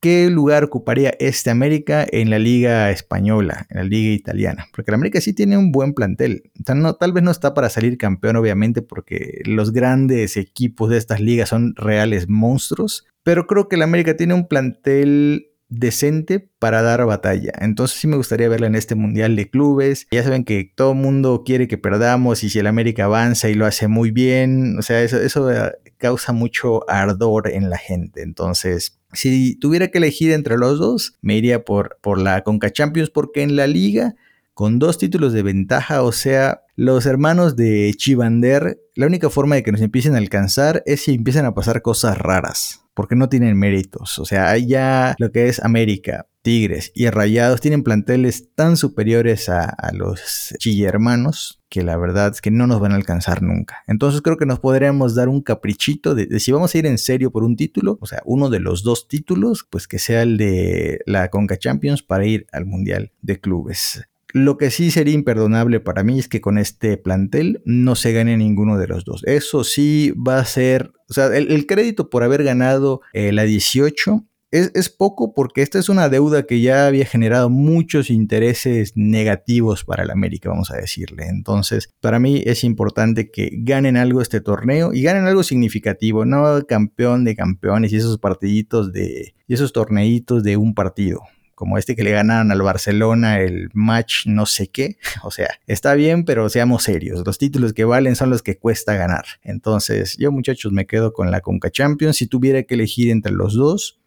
[0.01, 4.67] ¿qué lugar ocuparía este América en la liga española, en la liga italiana?
[4.75, 6.51] Porque el América sí tiene un buen plantel.
[6.65, 11.49] tal vez no está para salir campeón, obviamente, porque los grandes equipos de estas ligas
[11.49, 17.53] son reales monstruos, pero creo que el América tiene un plantel decente para dar batalla.
[17.61, 20.07] Entonces sí me gustaría verla en este Mundial de Clubes.
[20.11, 23.55] Ya saben que todo el mundo quiere que perdamos y si el América avanza y
[23.55, 28.23] lo hace muy bien, o sea, eso, eso eh, causa mucho ardor en la gente.
[28.23, 33.11] Entonces si tuviera que elegir entre los dos, me iría por, por la Conca Champions
[33.11, 34.15] porque en la liga,
[34.55, 39.63] con dos títulos de ventaja, o sea, los hermanos de Chivander, la única forma de
[39.63, 43.59] que nos empiecen a alcanzar es si empiezan a pasar cosas raras, porque no tienen
[43.59, 44.19] méritos.
[44.19, 49.75] O sea, ya lo que es América, Tigres y Rayados tienen planteles tan superiores a,
[49.93, 53.85] los Chillermanos que la verdad es que no nos van a alcanzar nunca.
[53.87, 57.31] Entonces creo que nos podríamos dar un caprichito de, si vamos a ir en serio
[57.31, 61.01] por un título, o sea, uno de los dos títulos, pues que sea el de
[61.07, 64.07] la Conca Champions para ir al Mundial de Clubes.
[64.33, 68.37] Lo que sí sería imperdonable para mí es que con este plantel no se gane
[68.37, 69.23] ninguno de los dos.
[69.25, 74.27] Eso sí va a ser, o sea, el, crédito por haber ganado eh, la 18
[74.57, 80.05] es, poco porque esta es una deuda que ya había generado muchos intereses negativos para
[80.05, 81.27] el América, vamos a decirle.
[81.29, 86.65] Entonces, para mí es importante que ganen algo este torneo y ganen algo significativo, no
[86.67, 91.23] campeón de campeones y esos partiditos de y esos torneitos de un partido
[91.57, 94.99] como este que le ganaron al Barcelona el match no sé qué.
[95.25, 97.27] O sea, está bien, pero seamos serios.
[97.27, 99.25] Los títulos que valen son los que cuesta ganar.
[99.43, 102.19] Entonces, yo muchachos me quedo con la Conca Champions.
[102.19, 103.99] Si tuviera que elegir entre los dos,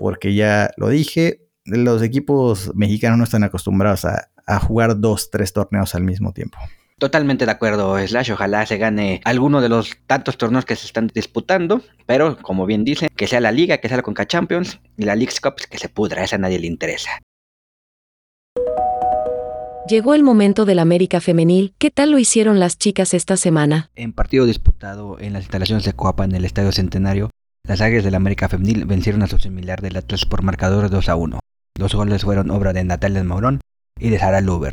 [0.00, 4.30] porque ya lo dije, los equipos mexicanos no están acostumbrados a,
[4.60, 6.58] jugar dos, tres torneos al mismo tiempo.
[6.98, 8.32] Totalmente de acuerdo, Slash.
[8.32, 11.82] Ojalá se gane alguno de los tantos torneos que se están disputando.
[12.06, 15.14] Pero, como bien dice, que sea la Liga, que sea la Conca Champions y la
[15.14, 16.24] League Cup, que se pudra.
[16.24, 17.10] Esa a nadie le interesa.
[19.86, 21.74] Llegó el momento del América Femenil.
[21.78, 23.90] ¿Qué tal lo hicieron las chicas esta semana?
[23.94, 27.30] En partido disputado en las instalaciones de Coapa en el Estadio Centenario,
[27.70, 31.14] las Águilas del América Femenil vencieron a su similar del Atlas por marcador 2 a
[31.14, 31.38] 1.
[31.78, 33.60] Los goles fueron obra de Natalia Maurón
[33.96, 34.72] y de Sara Luber.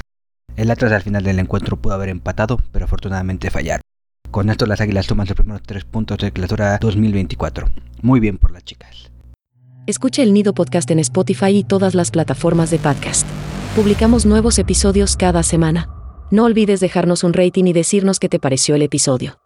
[0.55, 3.83] El Atlas al final del encuentro pudo haber empatado, pero afortunadamente fallaron.
[4.31, 7.67] Con esto las Águilas toman sus primeros tres puntos de clausura 2024.
[8.01, 9.11] Muy bien por las chicas.
[9.85, 13.27] Escucha el Nido Podcast en Spotify y todas las plataformas de podcast.
[13.75, 15.87] Publicamos nuevos episodios cada semana.
[16.31, 19.37] No olvides dejarnos un rating y decirnos qué te pareció el episodio.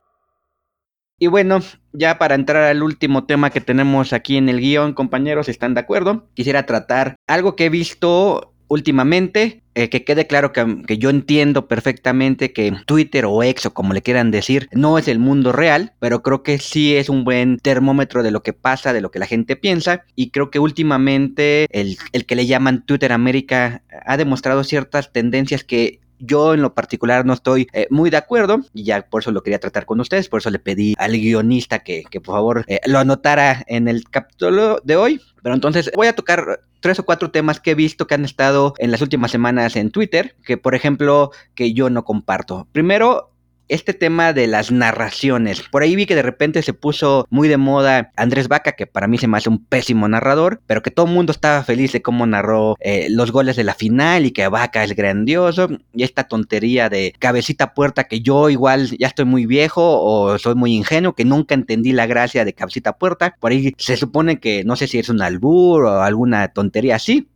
[1.22, 1.60] Y bueno,
[1.94, 5.82] ya para entrar al último tema que tenemos aquí en el guion, compañeros, ¿están de
[5.82, 6.28] acuerdo?
[6.34, 12.54] Quisiera tratar algo que he visto últimamente, eh, que quede claro que, yo entiendo perfectamente
[12.54, 16.24] que Twitter o X o como le quieran decir, no es el mundo real, pero
[16.24, 19.28] creo que sí es un buen termómetro de lo que pasa, de lo que la
[19.28, 24.64] gente piensa, y creo que últimamente el, el que le llaman Twitter América ha demostrado
[24.64, 29.02] ciertas tendencias que yo en lo particular no estoy eh, muy de acuerdo y ya
[29.02, 32.22] por eso lo quería tratar con ustedes, por eso le pedí al guionista que, que
[32.22, 35.22] por favor eh, lo anotara en el capítulo de hoy.
[35.44, 38.74] Pero entonces voy a tocar tres o cuatro temas que he visto que han estado
[38.78, 42.68] en las últimas semanas en Twitter, que por ejemplo que yo no comparto.
[42.72, 43.31] Primero,
[43.72, 45.62] este tema de las narraciones.
[45.62, 49.08] Por ahí vi que de repente se puso muy de moda Andrés Vaca, que para
[49.08, 52.02] mí se me hace un pésimo narrador, pero que todo el mundo estaba feliz de
[52.02, 55.70] cómo narró eh, los goles de la final y que Vaca es grandioso.
[55.94, 60.56] Y esta tontería de cabecita puerta que yo igual ya estoy muy viejo o soy
[60.56, 63.36] muy ingenuo, que nunca entendí la gracia de cabecita puerta.
[63.40, 67.28] Por ahí se supone que no sé si es un albur o alguna tontería así.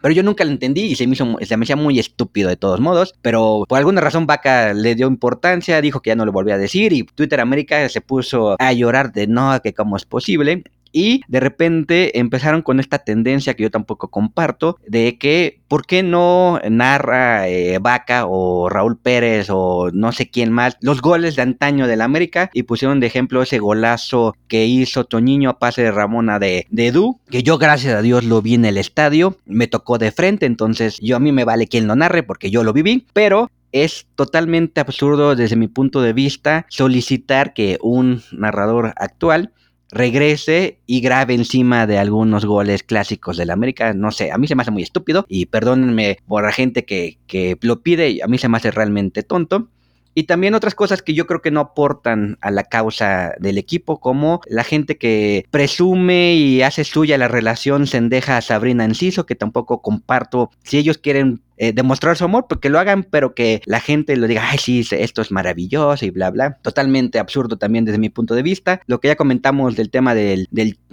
[0.00, 3.14] Pero yo nunca lo entendí y se me, hizo, hacía muy estúpido de todos modos.
[3.22, 6.58] Pero por alguna razón Vaca le dio importancia, dijo que ya no lo volvía a
[6.58, 10.64] decir y Twitter América se puso a llorar de no, que cómo es posible.
[10.92, 16.02] Y de repente empezaron con esta tendencia que yo tampoco comparto, de que, ¿por qué
[16.02, 21.42] no narra eh, Vaca o Raúl Pérez o no sé quién más los goles de
[21.42, 22.50] antaño del América?
[22.52, 26.88] Y pusieron de ejemplo ese golazo que hizo Toñiño a pase de Ramona de, de
[26.88, 30.46] Edu, que yo gracias a Dios lo vi en el estadio, me tocó de frente,
[30.46, 34.06] entonces yo a mí me vale quien lo narre porque yo lo viví, pero es
[34.16, 39.52] totalmente absurdo desde mi punto de vista solicitar que un narrador actual
[39.90, 43.92] regrese y grabe encima de algunos goles clásicos del América.
[43.94, 47.18] No sé, a mí se me hace muy estúpido y perdónenme por la gente que,
[47.26, 49.68] que lo pide, a mí se me hace realmente tonto.
[50.14, 54.00] Y también otras cosas que yo creo que no aportan a la causa del equipo,
[54.00, 59.82] como la gente que presume y hace suya la relación Sendeja Sabrina Enciso, que tampoco
[59.82, 60.50] comparto.
[60.64, 64.26] Si ellos quieren eh, demostrar su amor, porque lo hagan, pero que la gente lo
[64.26, 66.58] diga, ay, sí, esto es maravilloso y bla, bla.
[66.62, 68.80] Totalmente absurdo también desde mi punto de vista.
[68.86, 70.48] Lo que ya comentamos del tema del,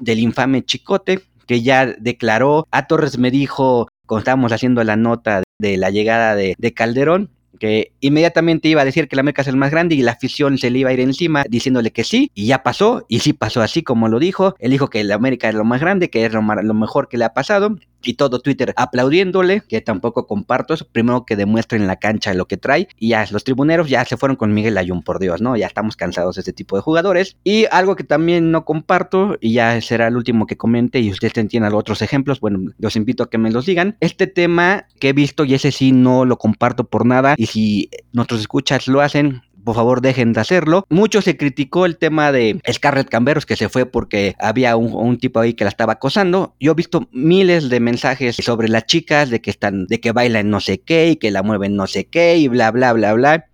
[0.06, 5.78] infame Chicote, que ya declaró, a Torres me dijo, cuando estábamos haciendo la nota de
[5.78, 9.72] la llegada de Calderón, que inmediatamente iba a decir que la América es el más
[9.72, 12.64] grande y la afición se le iba a ir encima diciéndole que sí, y ya
[12.64, 15.66] pasó, y sí pasó así como lo dijo, él dijo que la América es lo
[15.66, 19.82] más grande, que es lo mejor que le ha pasado, y todo Twitter aplaudiéndole, que
[19.82, 23.44] tampoco comparto eso, primero que demuestre en la cancha lo que trae, y ya los
[23.44, 25.56] tribuneros ya se fueron con Miguel Ayun, por Dios, ¿no?
[25.56, 29.54] Ya estamos cansados de este tipo de jugadores, y algo que también no comparto, y
[29.54, 33.30] ya será el último que comente, y ustedes entiendan otros ejemplos, bueno, los invito a
[33.30, 36.86] que me los digan, este tema que he visto, y ese sí no lo comparto
[36.86, 40.86] por nada, y si nuestros escuchas lo hacen, por favor dejen de hacerlo.
[40.88, 45.42] Mucho se criticó el tema de Scarlett Camberos que se fue porque había un, tipo
[45.42, 46.56] ahí que la estaba acosando.
[46.58, 50.50] Yo he visto miles de mensajes sobre las chicas de que están, de que bailan
[50.50, 53.48] no sé qué y que la mueven no sé qué y bla bla bla bla.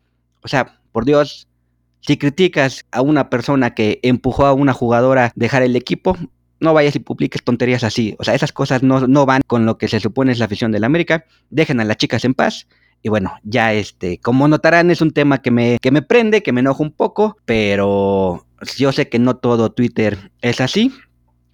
[0.44, 1.48] O sea, por Dios,
[2.02, 6.16] si criticas a una persona que empujó a una jugadora a dejar el equipo,
[6.60, 8.16] no vayas y publiques tonterías así.
[8.20, 10.72] O sea, esas cosas no, no van con lo que se supone es la afición
[10.72, 11.26] del América.
[11.50, 12.68] Dejen a las chicas en paz.
[13.04, 16.54] Y bueno, ya este, como notarán, es un tema que me, que me prende, que
[16.54, 18.46] me enoja un poco, pero
[18.78, 20.92] yo sé que no todo Twitter es así.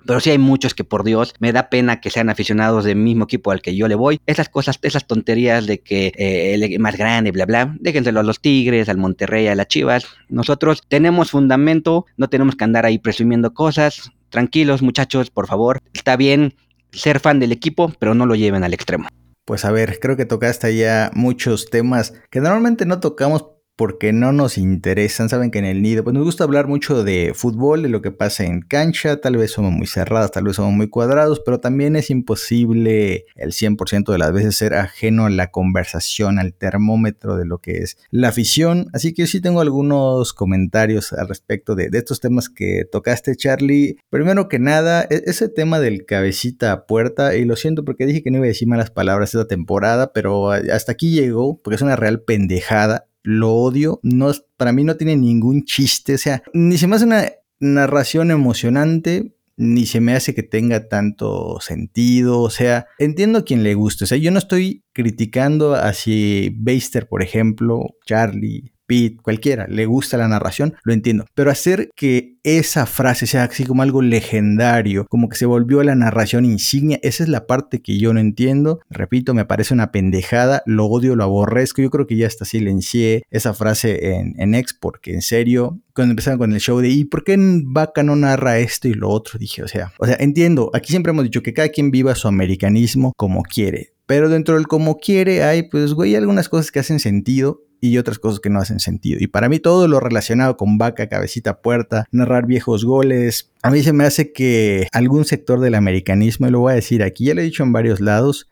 [0.05, 3.25] Pero sí hay muchos que por Dios me da pena que sean aficionados del mismo
[3.25, 4.19] equipo al que yo le voy.
[4.27, 8.39] Esas cosas, esas tonterías de que eh, el más grande, bla, bla, déjenselo a los
[8.39, 10.05] Tigres, al Monterrey, a las Chivas.
[10.29, 14.11] Nosotros tenemos fundamento, no tenemos que andar ahí presumiendo cosas.
[14.29, 15.81] Tranquilos muchachos, por favor.
[15.93, 16.55] Está bien
[16.91, 19.09] ser fan del equipo, pero no lo lleven al extremo.
[19.49, 23.47] Pues a ver, creo que tocaste ya muchos temas que normalmente no tocamos
[23.79, 25.29] porque no nos interesan.
[25.29, 28.11] Saben que en el nido, pues nos gusta hablar mucho de fútbol, de lo que
[28.11, 29.21] pasa en cancha.
[29.21, 33.53] Tal vez somos muy cerrados, tal vez somos muy cuadrados, pero también es imposible el
[33.53, 37.97] 100% de las veces ser ajeno a la conversación, al termómetro de lo que es
[38.11, 38.87] la afición.
[38.91, 43.95] Así que sí tengo algunos comentarios al respecto de, estos temas que tocaste, Charlie.
[44.09, 48.23] Primero que nada, e, ese tema del cabecita a puerta, y lo siento porque dije
[48.23, 51.81] que no iba a decir malas palabras esta temporada, pero hasta aquí llegó, porque es
[51.81, 56.79] una real pendejada lo odio, no, para mí no tiene ningún chiste, o sea, ni
[56.79, 62.49] se me hace una narración emocionante, ni se me hace que tenga tanto sentido, o
[62.49, 67.07] sea, entiendo a quien le guste, o sea, yo no estoy criticando a si Beister,
[67.07, 71.25] por ejemplo, Charlie, Pete, cualquiera, le gusta la narración, lo entiendo.
[71.35, 75.93] Pero hacer que esa frase sea así como algo legendario, como que se volvió la
[75.93, 78.79] narración insignia, esa es la parte que yo no entiendo.
[78.89, 81.83] Repito, me parece una pendejada, lo odio, lo aborrezco.
[81.83, 86.13] Yo creo que ya hasta silencié esa frase en, en X, porque en serio, cuando
[86.13, 89.37] empezaron con el show de ¿y por qué Vaca no narra esto y lo otro?
[89.37, 92.27] Dije, o sea, o sea, entiendo, aquí siempre hemos dicho que cada quien viva su
[92.27, 93.93] americanismo como quiere.
[94.07, 98.19] Pero dentro del como quiere hay, pues, güey, algunas cosas que hacen sentido y otras
[98.19, 99.19] cosas que no hacen sentido.
[99.21, 103.83] Y para mí todo lo relacionado con vaca, cabecita, puerta, narrar viejos goles, a mí
[103.83, 107.33] se me hace que algún sector del americanismo, y lo voy a decir aquí, ya
[107.33, 108.49] lo he dicho en varios lados,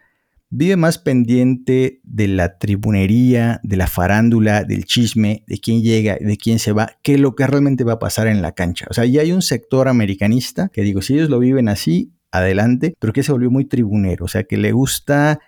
[0.49, 6.37] vive más pendiente de la tribunería, de la farándula, del chisme, de quién llega, de
[6.37, 8.87] quién se va, que lo que realmente va a pasar en la cancha.
[8.89, 12.95] O sea, ya hay un sector americanista que digo, si ellos lo viven así, adelante,
[12.99, 15.39] pero que se volvió muy tribunero, o sea, que le gusta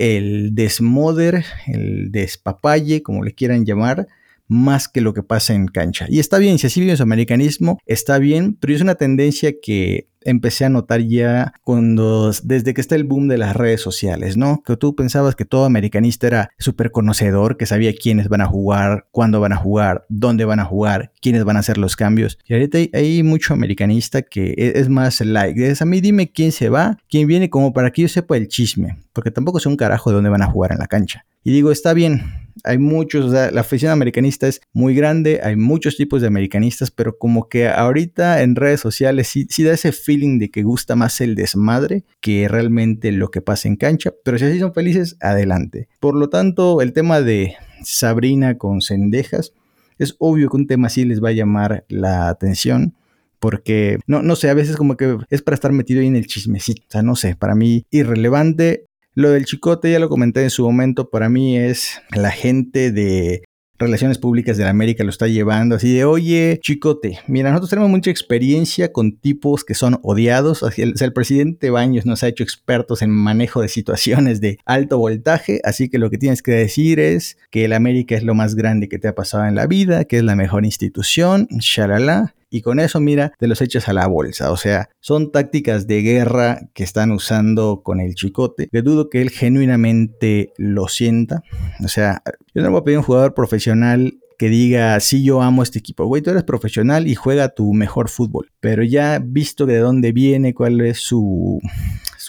[0.00, 4.08] el desmoder, el despapalle, como le quieran llamar,
[4.50, 6.06] más que lo que pasa en cancha.
[6.08, 10.08] Y está bien, si así vive su americanismo, está bien, pero es una tendencia que
[10.22, 14.62] empecé a notar ya cuando, desde que está el boom de las redes sociales, ¿no?
[14.66, 19.06] Que tú pensabas que todo americanista era súper conocedor, que sabía quiénes van a jugar,
[19.12, 22.38] cuándo van a jugar, dónde van a jugar, quiénes van a hacer los cambios.
[22.44, 25.70] Y ahorita hay, mucho americanista que e, es, más like.
[25.70, 28.48] Es a mí dime quién se va, quién viene, como para que yo sepa el
[28.48, 31.24] chisme, porque tampoco sé un carajo de dónde van a jugar en la cancha.
[31.42, 36.20] Y digo, está bien, hay muchos, la afición americanista es muy grande, hay muchos tipos
[36.20, 40.50] de americanistas, pero como que ahorita en redes sociales sí, sí da ese feeling de
[40.50, 44.58] que gusta más el desmadre que realmente lo que pasa en cancha, pero si así
[44.58, 45.88] son felices, adelante.
[46.00, 49.52] Por lo tanto, el tema de Sabrina con cendejas,
[49.98, 52.94] es obvio que un tema así les va a llamar la atención
[53.40, 56.26] porque no, no sé, a veces como que es para estar metido ahí en el
[56.26, 58.86] chismecito, o sea, no sé, para mí irrelevante.
[59.20, 63.44] Lo del chicote ya lo comenté en su momento, para mí es la gente de
[63.78, 67.90] Relaciones Públicas de la América lo está llevando así de, oye, chicote, mira, nosotros tenemos
[67.90, 70.62] mucha experiencia con tipos que son odiados.
[70.62, 74.96] O sea, el presidente Baños nos ha hecho expertos en manejo de situaciones de alto
[74.96, 78.54] voltaje, así que lo que tienes que decir es que el América es lo más
[78.54, 82.62] grande que te ha pasado en la vida, que es la mejor institución, shalala y
[82.62, 84.50] con eso, mira, te los echas a la bolsa.
[84.50, 88.68] O sea, son tácticas de guerra que están usando con el chicote.
[88.70, 91.42] Que dudo que él genuinamente lo sienta.
[91.84, 92.22] O sea,
[92.52, 95.78] yo no voy a pedir a un jugador profesional que diga, sí, yo amo este
[95.78, 96.06] equipo.
[96.06, 98.50] Güey, tú eres profesional y juega tu mejor fútbol.
[98.58, 101.60] Pero ya visto de dónde viene, cuál es su,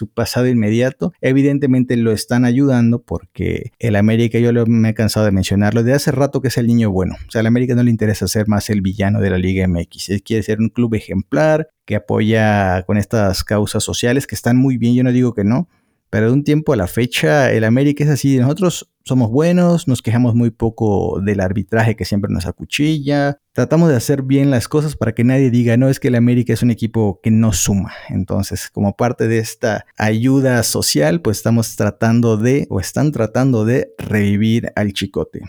[0.02, 5.30] su pasado inmediato, evidentemente lo están ayudando porque el América, yo me he cansado de
[5.30, 7.14] mencionarlo, de hace rato que es el niño bueno.
[7.28, 10.08] O sea, al América no le interesa ser más el villano de la Liga MX.
[10.08, 14.76] Él quiere ser un club ejemplar que apoya con estas causas sociales que están muy
[14.76, 15.68] bien, yo no digo que no,
[16.10, 20.02] pero de un tiempo a la fecha el América es así, nosotros somos buenos, nos
[20.02, 24.96] quejamos muy poco del arbitraje que siempre nos acuchilla, tratamos de hacer bien las cosas
[24.96, 27.92] para que nadie diga, no, es que el América es un equipo que no suma.
[28.08, 33.92] Entonces, como parte de esta ayuda social, pues estamos tratando de, o están tratando de
[33.98, 35.40] revivir al chicote.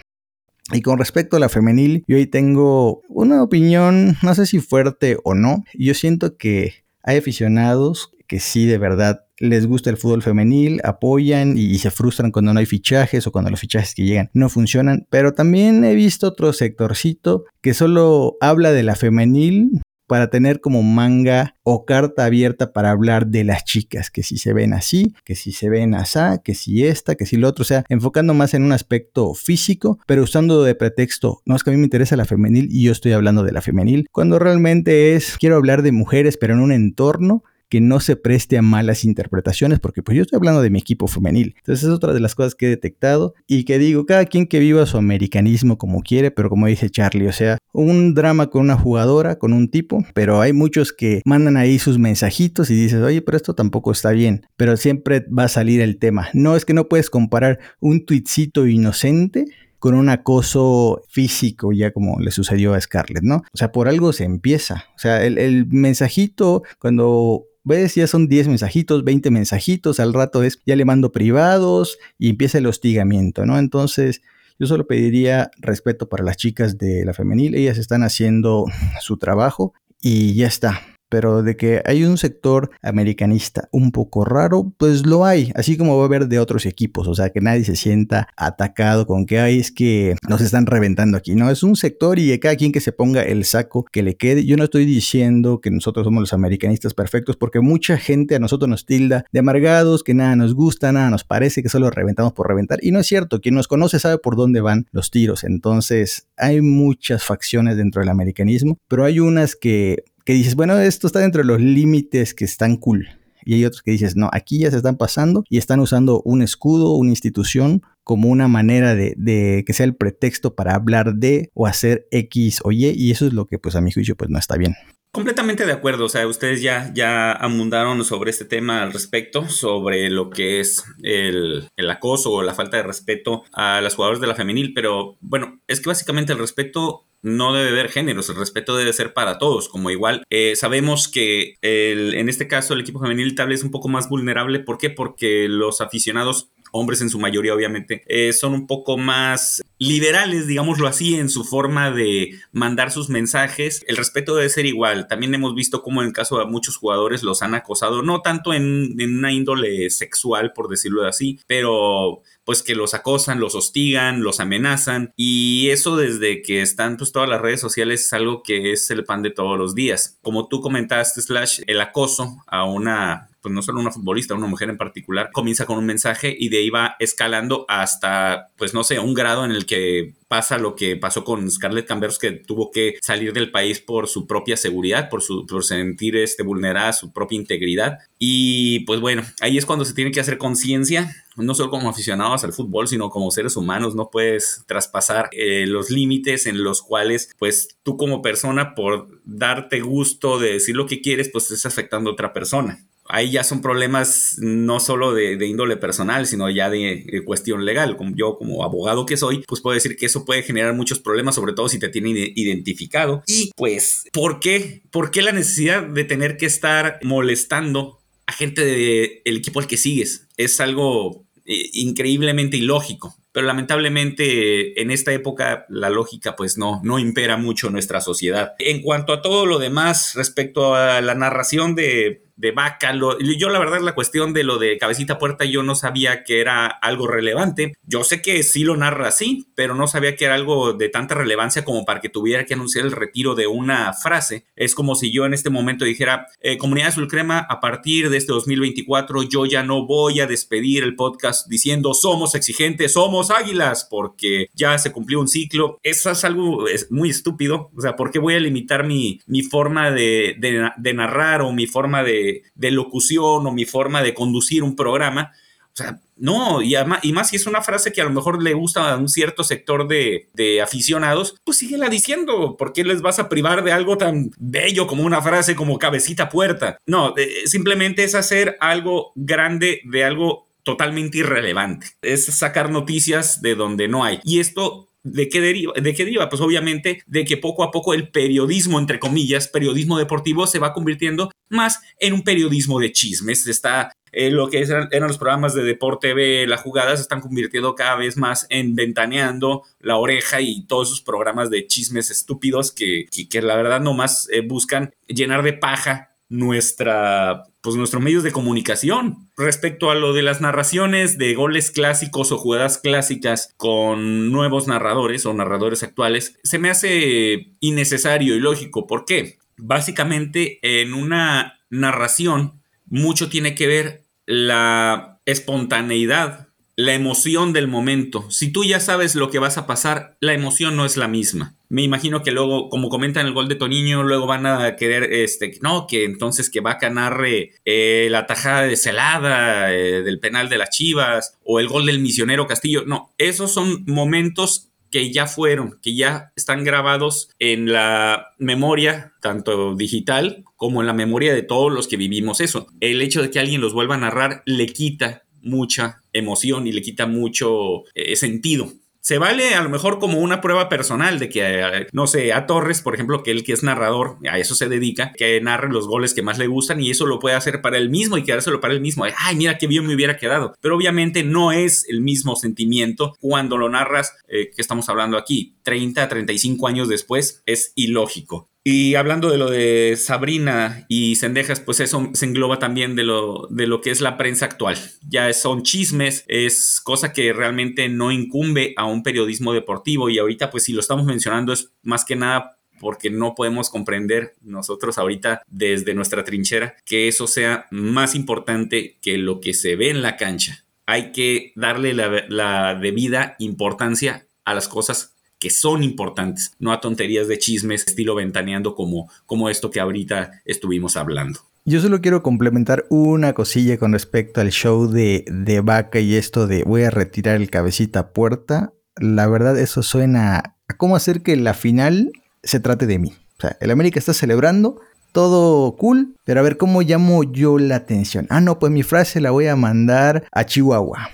[0.72, 5.18] Y con respecto a la femenil, yo hoy tengo una opinión, no sé si fuerte
[5.24, 5.64] o no.
[5.74, 11.58] Yo siento que hay aficionados que sí de verdad les gusta el fútbol femenil, apoyan
[11.58, 15.06] y, se frustran cuando no hay fichajes o cuando los fichajes que llegan no funcionan.
[15.10, 20.82] Pero también he visto otro sectorcito que solo habla de la femenil para tener como
[20.82, 25.36] manga o carta abierta para hablar de las chicas, que si se ven así, que
[25.36, 28.54] si se ven así, que si esta, que si lo otro, o sea, enfocando más
[28.54, 32.16] en un aspecto físico, pero usando de pretexto, no es que a mí me interesa
[32.16, 35.92] la femenil y yo estoy hablando de la femenil, cuando realmente es, quiero hablar de
[35.92, 37.44] mujeres, pero en un entorno
[37.74, 41.08] que no se preste a malas interpretaciones, porque pues yo estoy hablando de mi equipo
[41.08, 41.56] femenil.
[41.58, 44.60] Entonces es otra de las cosas que he detectado y que digo, cada quien que
[44.60, 48.78] viva su americanismo como quiere, pero como dice Charlie, o sea, un drama con una
[48.78, 53.24] jugadora, con un tipo, pero hay muchos que mandan ahí sus mensajitos y dices, oye,
[53.24, 56.30] pero esto tampoco está bien, pero siempre va a salir el tema.
[56.34, 59.46] No es que no puedes comparar un tuitcito inocente
[59.80, 63.38] con un acoso físico, ya como le sucedió a Scarlett, ¿no?
[63.38, 64.86] O sea, por algo se empieza.
[64.96, 70.44] O sea, el, el mensajito, cuando ves, ya son 10 mensajitos, 20 mensajitos, al rato
[70.44, 73.58] es, ya le mando privados y empieza el hostigamiento, ¿no?
[73.58, 74.22] Entonces,
[74.60, 78.66] yo solo pediría respeto para las chicas de la femenil, ellas están haciendo
[79.02, 80.82] su trabajo y ya está
[81.14, 85.96] pero de que hay un sector americanista un poco raro, pues lo hay, así como
[85.96, 89.38] va a haber de otros equipos, o sea, que nadie se sienta atacado con que
[89.38, 92.80] hay es que nos están reventando aquí, no, es un sector y cada quien que
[92.80, 96.34] se ponga el saco que le quede, yo no estoy diciendo que nosotros somos los
[96.34, 100.92] americanistas perfectos, porque mucha gente a nosotros nos tilda de amargados, que nada nos gusta,
[100.94, 104.00] nada nos parece, que solo reventamos por reventar, y no es cierto, quien nos conoce
[104.00, 109.20] sabe por dónde van los tiros, entonces hay muchas facciones dentro del americanismo, pero hay
[109.20, 113.08] unas que que dices, bueno, esto está dentro de los límites que están cool.
[113.46, 116.42] Y hay otros que dices, no, aquí ya se están pasando y están usando un
[116.42, 121.50] escudo, una institución, como una manera de, de, que sea el pretexto para hablar de
[121.54, 122.88] o hacer X o Y.
[122.92, 124.76] Y eso es lo que, pues, a mi juicio, pues no está bien.
[125.16, 130.10] Completamente de acuerdo, o sea, ustedes ya, ya amundaron sobre este tema al respecto, sobre
[130.10, 134.26] lo que es el, el, acoso o la falta de respeto a las jugadoras de
[134.26, 138.76] la femenil, pero bueno, es que básicamente el respeto no debe haber géneros, el respeto
[138.76, 143.00] debe ser para todos, como igual eh, sabemos que el, en este caso el equipo
[143.00, 144.90] femenil tal vez es un poco más vulnerable, ¿por qué?
[144.90, 150.88] Porque los aficionados hombres en su mayoría obviamente, eh, son un poco más liberales, digámoslo
[150.88, 153.84] así, en su forma de mandar sus mensajes.
[153.88, 155.08] El respeto debe ser igual.
[155.08, 158.54] También hemos visto cómo en el caso de muchos jugadores los han acosado, no tanto
[158.54, 164.24] en, en una índole sexual, por decirlo así, pero pues que los acosan, los hostigan,
[164.24, 168.72] los amenazan y eso desde que están pues todas las redes sociales es algo que
[168.72, 170.20] es el pan de todos los días.
[170.22, 174.70] Como tú comentaste, Slash, el acoso a una pues no solo una futbolista, una mujer
[174.70, 179.00] en particular, comienza con un mensaje y de ahí va escalando hasta, pues no sé,
[179.00, 182.98] un grado en el que pasa lo que pasó con Scarlett Camberos, que tuvo que
[183.04, 187.36] salir del país por su propia seguridad, por, su, por sentir este, vulnerada su propia
[187.36, 188.00] integridad.
[188.18, 192.44] Y pues bueno, ahí es cuando se tiene que hacer conciencia, no solo como aficionados
[192.44, 197.30] al fútbol, sino como seres humanos, no puedes traspasar eh, los límites en los cuales
[197.38, 202.10] pues tú como persona por darte gusto de decir lo que quieres, pues estás afectando
[202.10, 207.22] a otra persona ahí ya son problemas no solo de, índole personal, sino ya de,
[207.26, 207.98] cuestión legal.
[207.98, 211.36] Como yo, como abogado que soy, pues puedo decir que eso puede generar muchos problemas,
[211.36, 213.24] sobre todo si te tienen identificado.
[213.28, 214.84] Y pues, ¿por qué?
[214.92, 219.78] ¿Por qué la necesidad de tener que estar molestando a gente del equipo al que
[219.78, 220.28] sigues?
[220.38, 227.00] Es algo eh, increíblemente ilógico pero lamentablemente en esta época la lógica pues no, no
[227.00, 228.54] impera mucho en nuestra sociedad.
[228.60, 232.94] En cuanto a todo lo demás respecto a la narración de, de vaca.
[233.38, 236.68] yo la verdad la cuestión de lo de cabecita puerta yo no sabía que era
[236.68, 237.74] algo relevante.
[237.86, 241.16] Yo sé que sí lo narra así, pero no sabía que era algo de tanta
[241.16, 244.46] relevancia como para que tuviera que anunciar el retiro de una frase.
[244.56, 248.18] Es como si yo en este momento dijera, eh, Comunidad Azul Crema, a partir de
[248.18, 253.88] este 2024 yo ya no voy a despedir el podcast diciendo somos exigentes, somos águilas,
[253.90, 255.80] porque ya se cumplió un ciclo.
[255.84, 257.72] Eso es algo muy estúpido.
[257.76, 261.68] O sea, ¿por qué voy a limitar mi, mi forma de, de narrar o mi
[261.68, 262.23] forma de
[262.56, 265.32] de, locución o mi forma de conducir un programa.
[265.74, 268.54] O sea, no, y, y, más si es una frase que a lo mejor le
[268.54, 272.58] gusta a un cierto sector de, aficionados, pues síguela diciendo.
[272.58, 276.30] ¿Por qué les vas a privar de algo tan bello como una frase como cabecita
[276.30, 276.78] puerta?
[276.86, 277.16] No,
[277.46, 281.88] simplemente es hacer algo grande de algo totalmente irrelevante.
[282.02, 284.20] Es sacar noticias de donde no hay.
[284.24, 286.30] Y esto ¿De qué, deriva?
[286.30, 290.74] Pues obviamente de que poco a poco el periodismo, entre comillas, periodismo deportivo se va
[290.74, 293.46] convirtiendo más en un periodismo de chismes.
[293.48, 297.76] Está eh, lo que eran, los programas de Deporte TV, la jugada, se están convirtiendo
[297.76, 303.06] cada vez más en Ventaneando, La Oreja y todos esos programas de chismes estúpidos que,
[303.30, 309.30] que, la verdad nomás eh, buscan llenar de paja nuestra, pues nuestros medios de comunicación.
[309.38, 315.28] Respecto a lo de las narraciones de goles clásicos o jugadas clásicas con nuevos narradores
[315.28, 318.88] o narradores actuales, se me hace innecesario y lógico.
[318.88, 319.38] ¿Por qué?
[319.58, 328.30] Básicamente en una narración mucho tiene que ver la espontaneidad la emoción del momento.
[328.32, 331.56] Si tú ya sabes lo que vas a pasar, la emoción no es la misma.
[331.70, 335.58] Me imagino que luego, como comentan el gol de Toniño, luego van a querer, este,
[335.62, 340.58] no, que entonces que Vaca narre eh, la tajada de Celada eh, del penal de
[340.58, 342.84] las Chivas o el gol del misionero Castillo.
[342.86, 349.74] No, esos son momentos que ya fueron, que ya están grabados en la memoria, tanto
[349.74, 352.68] digital como en la memoria de todos los que vivimos eso.
[352.80, 356.82] El hecho de que alguien los vuelva a narrar le quita mucha emoción y le
[356.82, 358.72] quita mucho eh, sentido
[359.02, 362.46] Se vale a lo mejor como una prueba personal de que, eh, no sé, a
[362.46, 365.88] Torres, por ejemplo, que él que es narrador, a eso se dedica, que narre los
[365.88, 368.62] goles que más le gustan y eso lo puede hacer para él mismo y quedárselo
[368.62, 369.06] para él mismo.
[369.18, 370.54] Ay, mira qué bien me hubiera quedado.
[370.62, 375.58] Pero obviamente no es el mismo sentimiento cuando lo narras, eh, que estamos hablando aquí,
[375.64, 378.53] 30, 35 años después, es ilógico.
[378.66, 383.48] Y hablando de lo de Sabrina y Cendejas, pues eso se engloba también de lo,
[383.50, 384.78] de lo que es la prensa actual.
[385.06, 390.50] Ya son chismes, es cosa que realmente no incumbe a un periodismo deportivo y ahorita
[390.50, 395.42] pues si lo estamos mencionando es más que nada porque no podemos comprender nosotros ahorita
[395.48, 400.16] desde nuestra trinchera que eso sea más importante que lo que se ve en la
[400.16, 400.66] cancha.
[400.86, 406.80] Hay que darle la, la debida importancia a las cosas que son importantes, no a
[406.80, 411.42] tonterías de chismes estilo ventaneando como, como esto que ahorita estuvimos hablando.
[411.66, 416.48] Yo solo quiero complementar una cosilla con respecto al show de, de Vaca y esto
[416.48, 418.72] de voy a retirar el cabecita puerta.
[418.96, 423.14] La verdad, eso suena a cómo hacer que la final se trate de mí.
[423.38, 424.80] O sea, el América está celebrando,
[425.12, 428.28] todo cool, pero a ver cómo llamo yo la atención.
[428.30, 431.10] Ah, no, pues mi frase la voy a mandar a Chihuahua.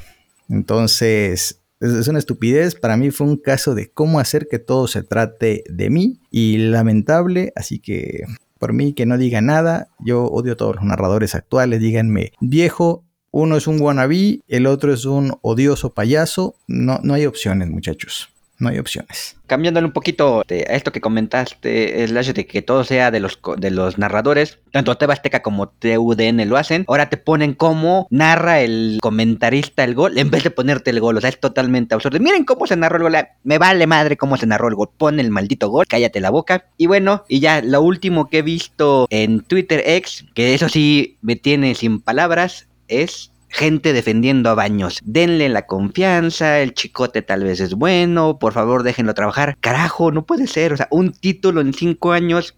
[0.49, 2.75] Entonces, es, una estupidez.
[2.75, 6.19] Para mí fue un caso de cómo hacer que todo se trate de mí.
[6.32, 8.23] Y lamentable, así que
[8.57, 9.89] por mí que no diga nada.
[9.99, 11.80] Yo odio a todos los narradores actuales.
[11.80, 16.55] Díganme, viejo, uno es un wannabe, el otro es un odioso payaso.
[16.67, 18.30] No, no hay opciones, muchachos
[18.60, 19.38] no hay opciones.
[19.47, 23.39] Cambiándole un poquito de a esto que comentaste, Slash, de que todo sea de los,
[23.57, 28.99] de los narradores, tanto Tebasteca como TUDN lo hacen, ahora te ponen cómo narra el
[29.01, 32.20] comentarista el gol en vez de ponerte el gol, o sea, es totalmente absurdo.
[32.20, 35.20] Miren cómo se narró el gol, me vale madre cómo se narró el gol, pon
[35.20, 36.66] el maldito gol, cállate la boca.
[36.78, 41.18] Y bueno, y ya lo último que he visto en Twitter X, que eso sí
[41.22, 45.00] me tiene sin palabras, es gente defendiendo a Baños.
[45.04, 49.58] Denle la confianza, el chicote tal vez es bueno, por favor déjenlo trabajar.
[49.60, 52.56] Carajo, no puede ser, o sea, un título en cinco años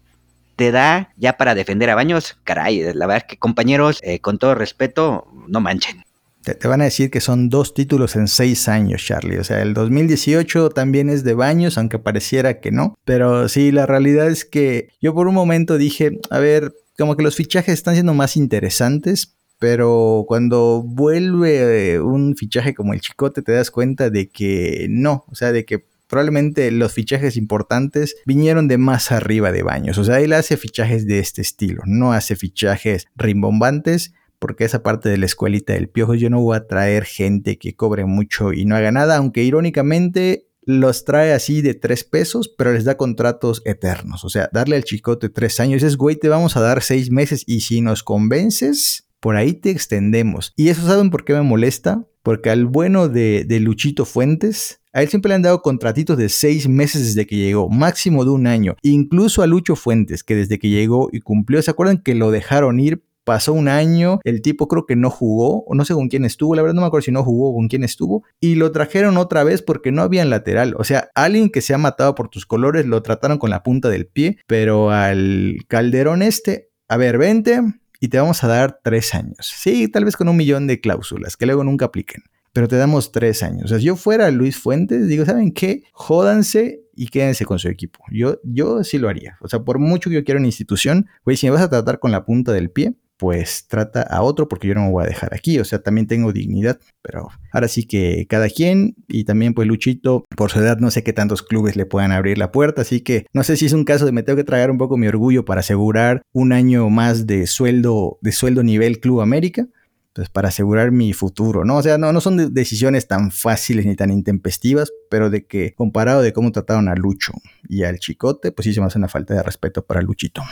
[0.56, 2.38] te da ya para defender a Baños.
[2.44, 6.04] Caray, la verdad es que compañeros, eh, con todo respeto, no manchen.
[6.44, 9.38] Te, te, van a decir que son dos títulos en seis años, Charlie.
[9.38, 12.96] O sea, el 2018 también es de baños, aunque pareciera que no.
[13.04, 17.22] Pero sí, la realidad es que yo por un momento dije, a ver, como que
[17.22, 23.42] los fichajes están siendo más interesantes, pero cuando vuelve eh, un fichaje como el Chicote
[23.42, 28.66] te das cuenta de que no, o sea, de que probablemente los fichajes importantes vinieron
[28.66, 32.34] de más arriba de Baños, o sea, él hace fichajes de este estilo, no hace
[32.34, 37.04] fichajes rimbombantes, porque esa parte de la escuelita del piojo yo no voy a traer
[37.04, 42.02] gente que cobre mucho y no haga nada, aunque irónicamente los trae así de tres
[42.02, 44.24] pesos, pero les da contratos eternos.
[44.24, 47.44] O sea, darle al chicote tres años es, güey, te vamos a dar seis meses
[47.46, 50.52] y si nos convences, por ahí te extendemos.
[50.56, 52.04] Y eso saben por qué me molesta.
[52.24, 56.68] Porque al bueno de, Luchito Fuentes, a él siempre le han dado contratitos de seis
[56.68, 58.76] meses desde que llegó, máximo de un año.
[58.82, 62.78] Incluso a Lucho Fuentes, que desde que llegó y cumplió, ¿se acuerdan que lo dejaron
[62.78, 63.04] ir?
[63.24, 66.54] Pasó un año, el tipo creo que no jugó, o no sé con quién estuvo,
[66.54, 69.16] la verdad no me acuerdo si no jugó o con quién estuvo, y lo trajeron
[69.16, 70.74] otra vez porque no había lateral.
[70.76, 73.88] O sea, alguien que se ha matado por tus colores lo trataron con la punta
[73.88, 77.60] del pie, pero al Calderón este, a ver, vente,
[78.02, 79.54] y te vamos a dar tres años.
[79.56, 83.12] Sí, tal vez con un millón de cláusulas que luego nunca apliquen, pero te damos
[83.12, 83.66] tres años.
[83.66, 85.84] O sea, si yo fuera Luis Fuentes, digo, ¿saben qué?
[85.92, 88.00] Jódanse y quédense con su equipo.
[88.10, 89.38] Yo, yo sí lo haría.
[89.40, 92.00] O sea, por mucho que yo quiera una institución, güey, si me vas a tratar
[92.00, 95.06] con la punta del pie, pues trata a otro porque yo no me voy a
[95.06, 99.54] dejar aquí, o sea, también tengo dignidad, pero ahora sí que cada quien y también
[99.54, 102.82] pues Luchito, por su edad no sé qué tantos clubes le puedan abrir la puerta,
[102.82, 104.96] así que no sé si es un caso de me tengo que tragar un poco
[104.96, 109.68] mi orgullo para asegurar un año más de sueldo, de sueldo nivel Club América,
[110.14, 111.76] pues para asegurar mi futuro, ¿no?
[111.76, 116.22] O sea, no, no son decisiones tan fáciles ni tan intempestivas, pero de que comparado
[116.22, 117.34] de cómo trataron a Lucho
[117.68, 120.42] y al Chicote, pues sí se me hace una falta de respeto para Luchito.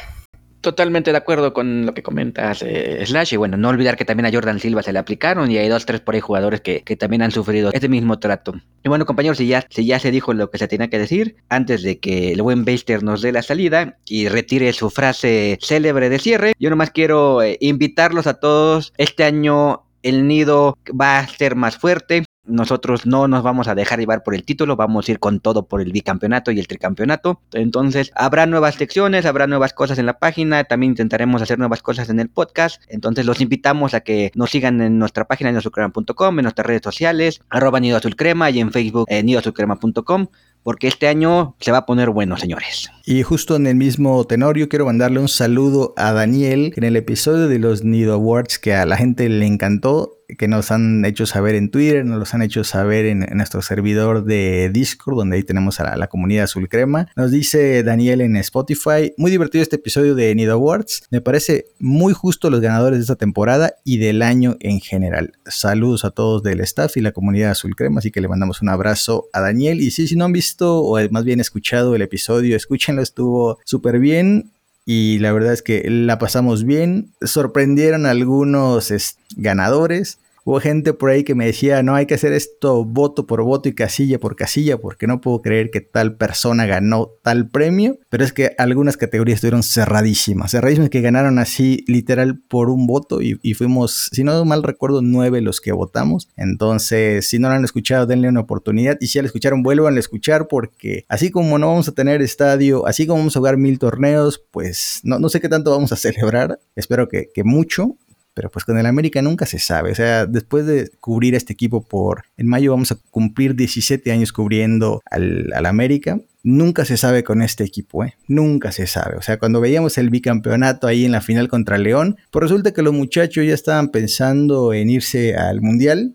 [0.60, 3.32] Totalmente de acuerdo con lo que comentas, eh, Slash.
[3.32, 5.86] Y bueno, no olvidar que también a Jordan Silva se le aplicaron y hay dos,
[5.86, 8.54] tres por ahí jugadores que, que también han sufrido este mismo trato.
[8.84, 11.36] Y bueno, compañeros, si ya, si ya se dijo lo que se tenía que decir,
[11.48, 16.10] antes de que el buen Baster nos dé la salida y retire su frase célebre
[16.10, 18.92] de cierre, yo nomás quiero eh, invitarlos a todos.
[18.98, 22.24] Este año el nido va a ser más fuerte.
[22.44, 25.66] Nosotros no nos vamos a dejar llevar por el título, vamos a ir con todo
[25.66, 27.40] por el bicampeonato y el tricampeonato.
[27.52, 32.08] Entonces, habrá nuevas secciones, habrá nuevas cosas en la página, también intentaremos hacer nuevas cosas
[32.08, 32.82] en el podcast.
[32.88, 37.40] Entonces, los invitamos a que nos sigan en nuestra página nidoazulcrema.com, en nuestras redes sociales,
[37.50, 40.28] arroba nido y en Facebook eh, nidoazulcrema.com
[40.62, 42.90] porque este año se va a poner bueno, señores.
[43.04, 46.96] Y justo en el mismo tenor, yo quiero mandarle un saludo a Daniel en el
[46.96, 51.26] episodio de los Nido Awards que a la gente le encantó que nos han hecho
[51.26, 55.42] saber en Twitter, nos los han hecho saber en, nuestro servidor de Discord, donde ahí
[55.42, 57.08] tenemos a la, comunidad azul crema.
[57.16, 62.12] Nos dice Daniel en Spotify, muy divertido este episodio de Nido Awards, me parece muy
[62.12, 65.32] justo los ganadores de esta temporada y del año en general.
[65.46, 68.68] Saludos a todos del staff y la comunidad azul crema, así que le mandamos un
[68.68, 69.80] abrazo a Daniel.
[69.80, 73.98] Y sí, si no han visto o más bien escuchado el episodio, escúchenlo, estuvo súper
[73.98, 74.50] bien
[74.84, 77.12] y la verdad es que la pasamos bien.
[77.20, 78.92] Sorprendieron algunos
[79.36, 80.18] ganadores.
[80.44, 83.68] Hubo gente por ahí que me decía, no hay que hacer esto voto por voto
[83.68, 87.98] y casilla por casilla porque no puedo creer que tal persona ganó tal premio.
[88.08, 90.52] Pero es que algunas categorías estuvieron cerradísimas.
[90.52, 95.40] Cerradísimas que ganaron así literal por un voto y, fuimos, si no mal recuerdo, nueve
[95.40, 96.28] los que votamos.
[96.36, 98.96] Entonces, si no lo han escuchado, denle una oportunidad.
[99.00, 102.22] Y si ya lo escucharon, vuelvan a escuchar porque así como no vamos a tener
[102.22, 105.92] estadio, así como vamos a jugar mil torneos, pues no, no sé qué tanto vamos
[105.92, 106.58] a celebrar.
[106.74, 107.96] Espero que, que mucho
[108.40, 109.92] pero pues con el América nunca se sabe.
[109.92, 114.32] O sea, después de cubrir este equipo por, en mayo vamos a cumplir 17 años
[114.32, 116.18] cubriendo al, América.
[116.42, 118.14] Nunca se sabe con este equipo, ¿eh?
[118.28, 119.18] Nunca se sabe.
[119.18, 122.80] O sea, cuando veíamos el bicampeonato ahí en la final contra León, pues resulta que
[122.80, 126.14] los muchachos ya estaban pensando en irse al Mundial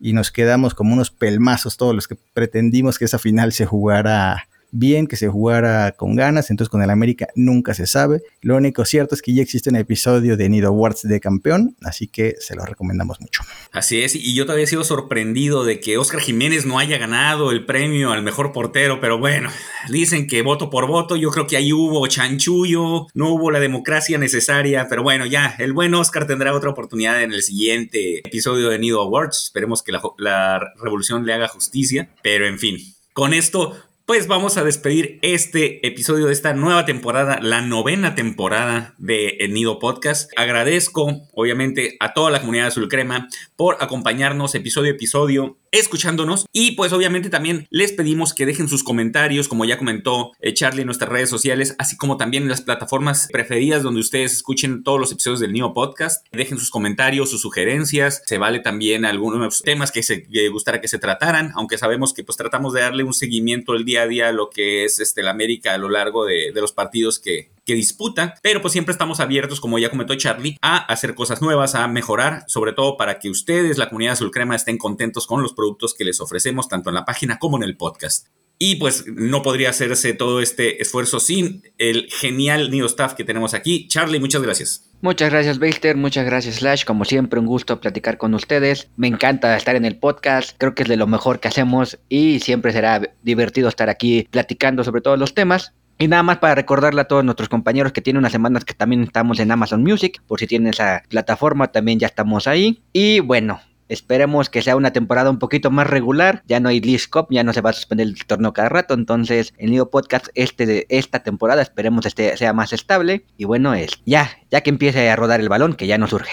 [0.00, 4.48] y nos quedamos como unos pelmazos todos los que pretendimos que esa final se jugara
[4.78, 8.22] bien, que se jugara con ganas, entonces con el América nunca se sabe.
[8.40, 12.06] Lo único cierto es que ya existe un episodio de Nido Awards de campeón, así
[12.06, 13.42] que se lo recomendamos mucho.
[13.72, 17.50] Así es, y yo todavía he sido sorprendido de que Oscar Jiménez no haya ganado
[17.50, 19.50] el premio al mejor portero, pero bueno,
[19.90, 24.18] dicen que voto por voto, yo creo que ahí hubo chanchullo, no hubo la democracia
[24.18, 28.78] necesaria, pero bueno, ya, el buen Oscar tendrá otra oportunidad en el siguiente episodio de
[28.78, 32.78] Nido Awards, esperemos que la, la revolución le haga justicia, pero en fin.
[33.12, 33.74] Con esto
[34.06, 39.52] pues vamos a despedir este episodio de esta nueva temporada, la novena temporada de El
[39.52, 40.30] Nido Podcast.
[40.36, 46.46] Agradezco, obviamente, a toda la comunidad de Azul Crema por acompañarnos episodio a episodio escuchándonos.
[46.52, 50.82] Y pues obviamente también les pedimos que dejen sus comentarios, como ya comentó eh, Charlie
[50.82, 55.00] en nuestras redes sociales, así como también en las plataformas preferidas donde ustedes escuchen todos
[55.00, 56.26] los episodios del Neo Podcast.
[56.32, 58.22] Dejen sus comentarios, sus sugerencias.
[58.26, 62.36] Se vale también algunos temas que se gustara que se trataran, aunque sabemos que pues
[62.36, 65.30] tratamos de darle un seguimiento el día a día a lo que es este, la
[65.30, 69.60] América a lo largo de los partidos que, que disputa, pero pues siempre estamos abiertos,
[69.60, 73.76] como ya comentó Charlie, a hacer cosas nuevas, a mejorar, sobre todo para que ustedes,
[73.76, 77.04] la comunidad Azul Crema, estén contentos con los productos que les ofrecemos, tanto en la
[77.04, 78.28] página como en el podcast.
[78.58, 83.52] Y pues no podría hacerse todo este esfuerzo sin el genial Nido Staff que tenemos
[83.52, 83.86] aquí.
[83.88, 84.90] Charlie, muchas gracias.
[85.02, 85.94] Muchas gracias, Baster.
[85.94, 86.84] Muchas gracias, Slash.
[86.84, 88.88] Como siempre, un gusto platicar con ustedes.
[88.96, 90.56] Me encanta estar en el podcast.
[90.56, 94.84] Creo que es de lo mejor que hacemos y siempre será divertido estar aquí platicando
[94.84, 95.74] sobre todos los temas.
[95.98, 99.02] Y nada más para recordarle a todos nuestros compañeros que tiene unas semanas que también
[99.02, 102.82] estamos en Amazon Music, por si tienen esa plataforma, también ya estamos ahí.
[102.92, 106.42] Y bueno, Esperemos que sea una temporada un poquito más regular.
[106.46, 108.94] Ya no hay League ya no se va a suspender el torneo cada rato.
[108.94, 113.24] Entonces, el Nido Podcast este de esta temporada esperemos este sea más estable.
[113.36, 116.32] Y bueno, es ya, ya que empiece a rodar el balón, que ya no surge.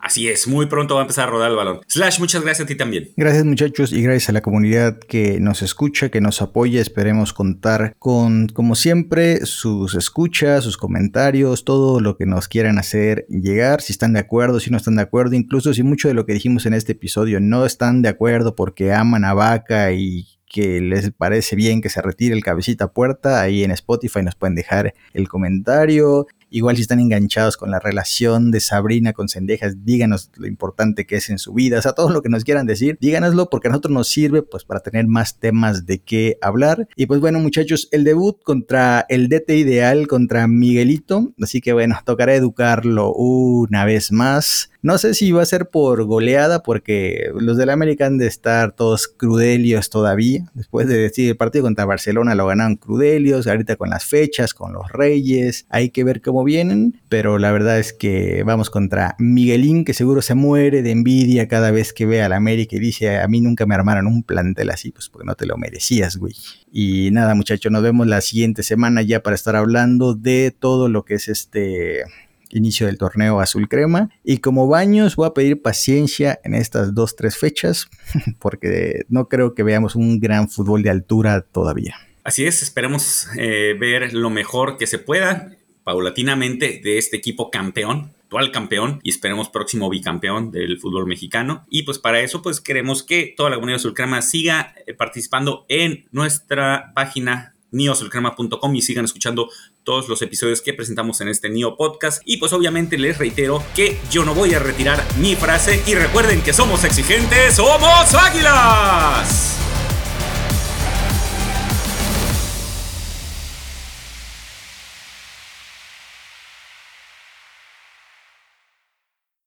[0.00, 1.80] Así es, muy pronto va a empezar a rodar el balón.
[1.86, 3.10] Slash, muchas gracias a ti también.
[3.16, 6.80] Gracias muchachos y gracias a la comunidad que nos escucha, que nos apoya.
[6.80, 13.26] Esperemos contar con, como siempre, sus escuchas, sus comentarios, todo lo que nos quieran hacer
[13.28, 16.24] llegar, si están de acuerdo, si no están de acuerdo, incluso si mucho de lo
[16.24, 20.80] que dijimos en este episodio no están de acuerdo porque aman a Vaca y que
[20.80, 24.94] les parece bien que se retire el cabecita puerta, ahí en Spotify nos pueden dejar
[25.14, 26.26] el comentario.
[26.50, 31.16] Igual si están enganchados con la relación de Sabrina con Cendejas, díganos lo importante que
[31.16, 33.70] es en su vida, o sea, todo lo que nos quieran decir, díganoslo porque a
[33.70, 36.88] nosotros nos sirve pues para tener más temas de qué hablar.
[36.96, 41.98] Y pues bueno muchachos, el debut contra el DT ideal, contra Miguelito, así que bueno,
[42.04, 44.70] tocará educarlo una vez más.
[44.82, 48.72] No sé si va a ser por goleada, porque los del América han de estar
[48.72, 50.50] todos crudelios todavía.
[50.54, 54.72] Después de decir el partido contra Barcelona lo ganaron crudelios, ahorita con las fechas, con
[54.72, 57.00] los Reyes, hay que ver cómo vienen.
[57.08, 61.70] Pero la verdad es que vamos contra Miguelín, que seguro se muere de envidia cada
[61.70, 64.92] vez que ve al América y dice: A mí nunca me armaron un plantel así,
[64.92, 66.34] pues porque no te lo merecías, güey.
[66.72, 71.04] Y nada, muchachos, nos vemos la siguiente semana ya para estar hablando de todo lo
[71.04, 72.04] que es este
[72.50, 74.10] inicio del torneo azul crema.
[74.24, 77.88] Y como baños voy a pedir paciencia en estas dos, tres fechas,
[78.38, 81.96] porque no creo que veamos un gran fútbol de altura todavía.
[82.22, 85.56] Así es, esperemos eh, ver lo mejor que se pueda.
[85.84, 91.66] Paulatinamente de este equipo campeón, actual campeón y esperemos próximo bicampeón del fútbol mexicano.
[91.68, 96.06] Y pues para eso pues queremos que toda la comunidad sulcrema siga eh, participando en
[96.12, 99.48] nuestra página neosulcrema.com y sigan escuchando
[99.84, 102.22] todos los episodios que presentamos en este Neo Podcast.
[102.24, 106.42] Y pues obviamente les reitero que yo no voy a retirar mi frase y recuerden
[106.42, 109.69] que somos exigentes, somos águilas.